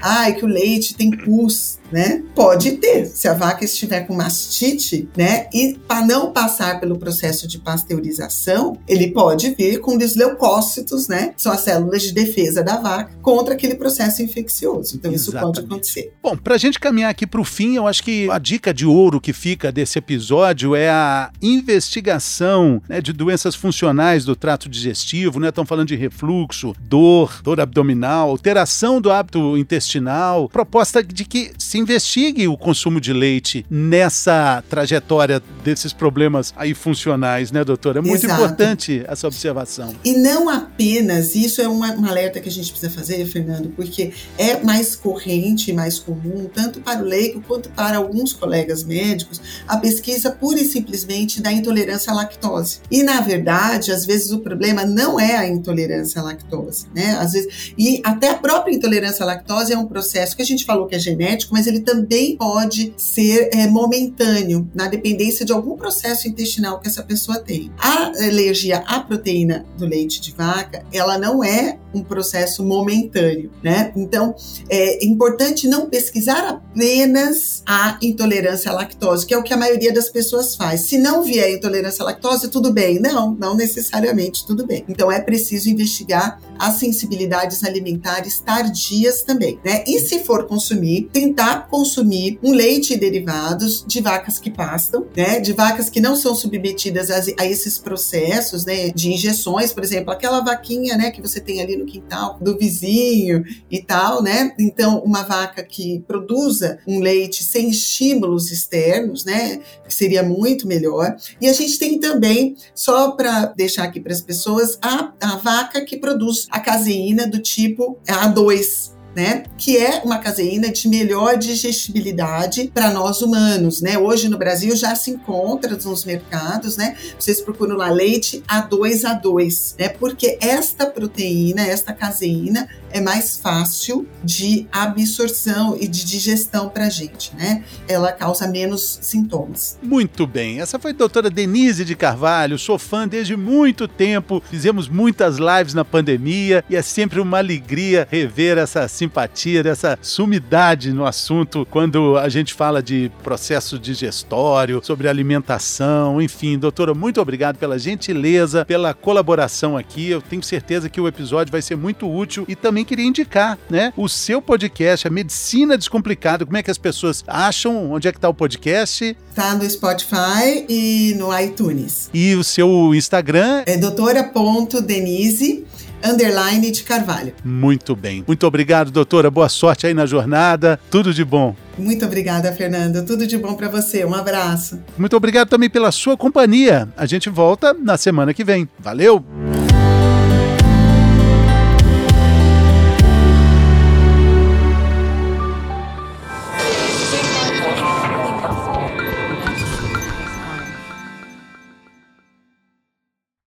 ah, 0.00 0.30
que 0.32 0.44
o 0.44 0.48
leite 0.48 0.94
tem 0.94 1.10
pus, 1.10 1.78
né? 1.92 2.22
Pode 2.34 2.72
ter, 2.72 3.06
se 3.06 3.28
a 3.28 3.34
vaca 3.34 3.64
estiver 3.64 4.06
com 4.06 4.14
mastite, 4.14 5.08
né? 5.16 5.46
E 5.52 5.78
para 5.86 6.04
não 6.04 6.32
passar 6.32 6.80
pelo 6.80 6.98
processo 6.98 7.46
de 7.46 7.58
pasteurização, 7.58 8.78
ele 8.88 9.10
pode 9.10 9.54
vir 9.54 9.80
com 9.80 9.96
desleucócitos, 9.96 11.08
né? 11.08 11.34
São 11.36 11.52
as 11.52 11.60
células 11.60 12.02
de 12.02 12.12
defesa 12.12 12.62
da 12.62 12.76
vaca 12.76 13.12
contra 13.20 13.54
aquele 13.54 13.74
processo 13.74 14.22
infeccioso. 14.22 14.96
Então 14.96 15.12
Exatamente. 15.12 15.16
isso 15.16 15.32
pode 15.32 15.60
acontecer. 15.60 16.12
Bom, 16.22 16.36
para 16.36 16.54
a 16.54 16.58
gente 16.58 16.80
caminhar 16.80 17.10
aqui 17.10 17.26
para 17.26 17.40
o 17.40 17.44
fim, 17.44 17.76
eu 17.76 17.86
acho 17.86 18.02
que 18.02 18.28
a 18.30 18.38
dica 18.38 18.72
de 18.72 18.86
ouro 18.86 19.20
que 19.20 19.32
fica 19.32 19.70
desse 19.70 19.98
episódio 19.98 20.74
é 20.74 20.88
a 20.88 21.30
investigação 21.40 22.82
né, 22.88 23.00
de 23.00 23.12
doenças 23.12 23.54
funcionais 23.54 24.24
do 24.24 24.34
trato 24.34 24.68
digestivo, 24.68 25.38
né? 25.38 25.48
Estão 25.48 25.66
falando 25.66 25.88
de 25.88 25.96
refluxo, 25.96 26.74
dor, 26.80 27.40
dor 27.42 27.60
abdominal, 27.60 28.30
alteração 28.30 29.00
do 29.00 29.10
hábito 29.10 29.56
intestinal, 29.56 30.48
proposta 30.48 31.02
de 31.02 31.24
que 31.24 31.52
se 31.58 31.78
investigue 31.82 32.48
o 32.48 32.56
consumo 32.56 33.00
de 33.00 33.12
leite 33.12 33.66
nessa 33.70 34.62
trajetória 34.68 35.42
desses 35.64 35.92
problemas 35.92 36.52
aí 36.56 36.74
funcionais, 36.74 37.52
né, 37.52 37.64
doutora? 37.64 37.98
É 37.98 38.02
muito 38.02 38.24
Exato. 38.24 38.42
importante 38.42 39.04
essa 39.06 39.26
observação. 39.26 39.94
E 40.04 40.16
não 40.16 40.48
apenas, 40.48 41.34
isso 41.34 41.60
é 41.60 41.68
uma, 41.68 41.92
um 41.92 42.06
alerta 42.06 42.40
que 42.40 42.48
a 42.48 42.52
gente 42.52 42.70
precisa 42.70 42.90
fazer, 42.90 43.24
Fernando, 43.26 43.70
porque 43.70 44.12
é 44.38 44.62
mais 44.62 44.96
corrente, 44.96 45.72
mais 45.72 45.98
comum, 45.98 46.48
tanto 46.52 46.80
para 46.80 47.02
o 47.02 47.04
leigo 47.04 47.42
quanto 47.46 47.68
para 47.70 47.98
alguns 47.98 48.32
colegas 48.32 48.84
médicos, 48.84 49.40
a 49.66 49.76
pesquisa 49.76 50.30
pura 50.30 50.60
e 50.60 50.64
simplesmente 50.64 51.40
da 51.40 51.52
intolerância 51.52 52.12
à 52.12 52.14
lactose. 52.14 52.80
E, 52.90 53.02
na 53.02 53.20
verdade, 53.20 53.92
às 53.92 54.06
vezes 54.06 54.30
o 54.30 54.38
problema 54.38 54.84
não 54.84 55.18
é 55.18 55.36
a 55.36 55.48
intolerância 55.48 56.20
à 56.20 56.24
lactose, 56.24 56.86
né? 56.94 57.16
Às 57.18 57.32
vezes, 57.32 57.72
e 57.76 58.00
até 58.04 58.30
a 58.30 58.34
própria 58.34 58.74
intolerância 58.74 59.22
à 59.22 59.26
lactose 59.26 59.72
é 59.72 59.78
um 59.78 59.86
processo 59.86 60.36
que 60.36 60.42
a 60.42 60.46
gente 60.46 60.64
falou 60.64 60.86
que 60.86 60.94
é 60.94 60.98
genético, 60.98 61.52
mas 61.52 61.61
ele 61.66 61.80
também 61.80 62.36
pode 62.36 62.92
ser 62.96 63.50
é, 63.52 63.66
momentâneo, 63.66 64.68
na 64.74 64.88
dependência 64.88 65.44
de 65.44 65.52
algum 65.52 65.76
processo 65.76 66.28
intestinal 66.28 66.80
que 66.80 66.88
essa 66.88 67.02
pessoa 67.02 67.38
tem. 67.38 67.70
A 67.78 68.08
alergia 68.24 68.78
à 68.86 69.00
proteína 69.00 69.64
do 69.76 69.86
leite 69.86 70.20
de 70.20 70.32
vaca, 70.32 70.84
ela 70.92 71.18
não 71.18 71.42
é 71.42 71.78
um 71.94 72.02
processo 72.02 72.64
momentâneo, 72.64 73.50
né? 73.62 73.92
Então, 73.96 74.34
é 74.68 75.04
importante 75.04 75.68
não 75.68 75.88
pesquisar 75.88 76.48
apenas 76.48 77.62
a 77.66 77.98
intolerância 78.02 78.70
à 78.70 78.74
lactose, 78.74 79.26
que 79.26 79.34
é 79.34 79.38
o 79.38 79.42
que 79.42 79.52
a 79.52 79.56
maioria 79.56 79.92
das 79.92 80.08
pessoas 80.08 80.54
faz. 80.54 80.82
Se 80.82 80.98
não 80.98 81.22
vier 81.22 81.52
intolerância 81.52 82.02
à 82.02 82.06
lactose, 82.06 82.48
tudo 82.48 82.72
bem. 82.72 83.00
Não, 83.00 83.34
não 83.34 83.56
necessariamente 83.56 84.46
tudo 84.46 84.66
bem. 84.66 84.84
Então, 84.88 85.10
é 85.10 85.20
preciso 85.20 85.68
investigar 85.68 86.40
as 86.58 86.78
sensibilidades 86.78 87.64
alimentares 87.64 88.38
tardias 88.40 89.22
também, 89.22 89.58
né? 89.64 89.82
E 89.86 89.98
se 90.00 90.20
for 90.20 90.46
consumir, 90.46 91.08
tentar 91.12 91.68
consumir 91.68 92.38
um 92.42 92.52
leite 92.52 92.94
e 92.94 92.96
derivados 92.96 93.84
de 93.86 94.00
vacas 94.00 94.38
que 94.38 94.50
pastam, 94.50 95.06
né? 95.16 95.40
De 95.40 95.52
vacas 95.52 95.90
que 95.90 96.00
não 96.00 96.14
são 96.14 96.34
submetidas 96.34 97.10
a, 97.10 97.46
esses 97.46 97.78
processos, 97.78 98.64
né? 98.64 98.90
De 98.90 99.12
injeções, 99.12 99.72
por 99.72 99.82
exemplo, 99.82 100.12
aquela 100.12 100.40
vaquinha, 100.40 100.96
né? 100.96 101.10
Que 101.10 101.20
você 101.20 101.40
tem 101.40 101.60
ali 101.60 101.76
no 101.76 101.81
quintal 101.84 102.38
do 102.40 102.56
vizinho 102.56 103.44
e 103.70 103.82
tal, 103.82 104.22
né? 104.22 104.54
Então, 104.58 105.02
uma 105.04 105.22
vaca 105.22 105.62
que 105.62 106.00
produza 106.06 106.78
um 106.86 107.00
leite 107.00 107.42
sem 107.44 107.68
estímulos 107.70 108.50
externos, 108.50 109.24
né? 109.24 109.60
Seria 109.88 110.22
muito 110.22 110.66
melhor. 110.66 111.16
E 111.40 111.48
a 111.48 111.52
gente 111.52 111.78
tem 111.78 111.98
também, 111.98 112.56
só 112.74 113.12
para 113.12 113.46
deixar 113.46 113.84
aqui 113.84 114.00
para 114.00 114.12
as 114.12 114.20
pessoas, 114.20 114.78
a, 114.80 115.12
a 115.20 115.36
vaca 115.36 115.84
que 115.84 115.96
produz 115.96 116.46
a 116.50 116.60
caseína 116.60 117.26
do 117.26 117.38
tipo 117.38 117.98
A2, 118.06 118.91
né? 119.14 119.44
Que 119.56 119.76
é 119.76 120.02
uma 120.04 120.18
caseína 120.18 120.70
de 120.70 120.88
melhor 120.88 121.36
digestibilidade 121.36 122.70
para 122.72 122.90
nós 122.90 123.22
humanos, 123.22 123.80
né? 123.80 123.98
Hoje 123.98 124.28
no 124.28 124.38
Brasil 124.38 124.74
já 124.76 124.94
se 124.94 125.10
encontra 125.10 125.76
nos 125.76 126.04
mercados, 126.04 126.76
né? 126.76 126.96
Vocês 127.18 127.40
procuram 127.40 127.76
lá 127.76 127.90
leite 127.90 128.42
A2A2, 128.48 129.74
né? 129.78 129.88
Porque 129.88 130.38
esta 130.40 130.86
proteína, 130.86 131.66
esta 131.66 131.92
caseína 131.92 132.68
é 132.92 133.00
mais 133.00 133.38
fácil 133.38 134.06
de 134.22 134.66
absorção 134.70 135.76
e 135.80 135.88
de 135.88 136.04
digestão 136.04 136.68
para 136.68 136.86
a 136.86 136.90
gente, 136.90 137.34
né? 137.34 137.64
Ela 137.88 138.12
causa 138.12 138.46
menos 138.46 138.98
sintomas. 139.02 139.78
Muito 139.82 140.26
bem. 140.26 140.60
Essa 140.60 140.78
foi 140.78 140.92
a 140.92 140.94
doutora 140.94 141.30
Denise 141.30 141.84
de 141.84 141.96
Carvalho. 141.96 142.58
Sou 142.58 142.78
fã 142.78 143.08
desde 143.08 143.36
muito 143.36 143.88
tempo. 143.88 144.42
Fizemos 144.50 144.88
muitas 144.88 145.38
lives 145.38 145.74
na 145.74 145.84
pandemia 145.84 146.64
e 146.68 146.76
é 146.76 146.82
sempre 146.82 147.20
uma 147.20 147.38
alegria 147.38 148.06
rever 148.10 148.58
essa 148.58 148.86
simpatia, 148.88 149.62
dessa 149.62 149.98
sumidade 150.00 150.92
no 150.92 151.06
assunto 151.06 151.66
quando 151.70 152.16
a 152.18 152.28
gente 152.28 152.54
fala 152.54 152.82
de 152.82 153.10
processo 153.22 153.78
digestório, 153.78 154.80
sobre 154.82 155.08
alimentação, 155.08 156.20
enfim. 156.20 156.58
Doutora, 156.58 156.94
muito 156.94 157.20
obrigado 157.20 157.56
pela 157.56 157.78
gentileza, 157.78 158.64
pela 158.64 158.92
colaboração 158.92 159.76
aqui. 159.76 160.10
Eu 160.10 160.20
tenho 160.20 160.42
certeza 160.42 160.88
que 160.88 161.00
o 161.00 161.08
episódio 161.08 161.50
vai 161.50 161.62
ser 161.62 161.76
muito 161.76 162.10
útil 162.10 162.44
e 162.48 162.54
também 162.82 162.84
queria 162.84 163.06
indicar, 163.06 163.58
né, 163.70 163.92
o 163.96 164.08
seu 164.08 164.42
podcast, 164.42 165.06
a 165.06 165.10
Medicina 165.10 165.78
Descomplicada. 165.78 166.44
Como 166.44 166.56
é 166.56 166.62
que 166.62 166.70
as 166.70 166.78
pessoas 166.78 167.24
acham? 167.26 167.92
Onde 167.92 168.08
é 168.08 168.12
que 168.12 168.20
tá 168.20 168.28
o 168.28 168.34
podcast? 168.34 169.16
Tá 169.34 169.54
no 169.54 169.68
Spotify 169.68 170.66
e 170.68 171.14
no 171.16 171.36
iTunes. 171.38 172.10
E 172.12 172.34
o 172.34 172.44
seu 172.44 172.94
Instagram? 172.94 173.62
É 173.66 173.76
doutora.denise 173.76 175.64
underline 176.04 176.70
de 176.72 176.82
Carvalho. 176.82 177.32
Muito 177.44 177.94
bem. 177.94 178.24
Muito 178.26 178.44
obrigado, 178.46 178.90
doutora. 178.90 179.30
Boa 179.30 179.48
sorte 179.48 179.86
aí 179.86 179.94
na 179.94 180.04
jornada. 180.04 180.78
Tudo 180.90 181.14
de 181.14 181.24
bom. 181.24 181.54
Muito 181.78 182.04
obrigada, 182.04 182.52
Fernando. 182.52 183.04
Tudo 183.06 183.26
de 183.26 183.38
bom 183.38 183.54
para 183.54 183.68
você. 183.68 184.04
Um 184.04 184.14
abraço. 184.14 184.80
Muito 184.98 185.16
obrigado 185.16 185.48
também 185.48 185.70
pela 185.70 185.92
sua 185.92 186.16
companhia. 186.16 186.88
A 186.96 187.06
gente 187.06 187.30
volta 187.30 187.72
na 187.72 187.96
semana 187.96 188.34
que 188.34 188.42
vem. 188.42 188.68
Valeu! 188.80 189.24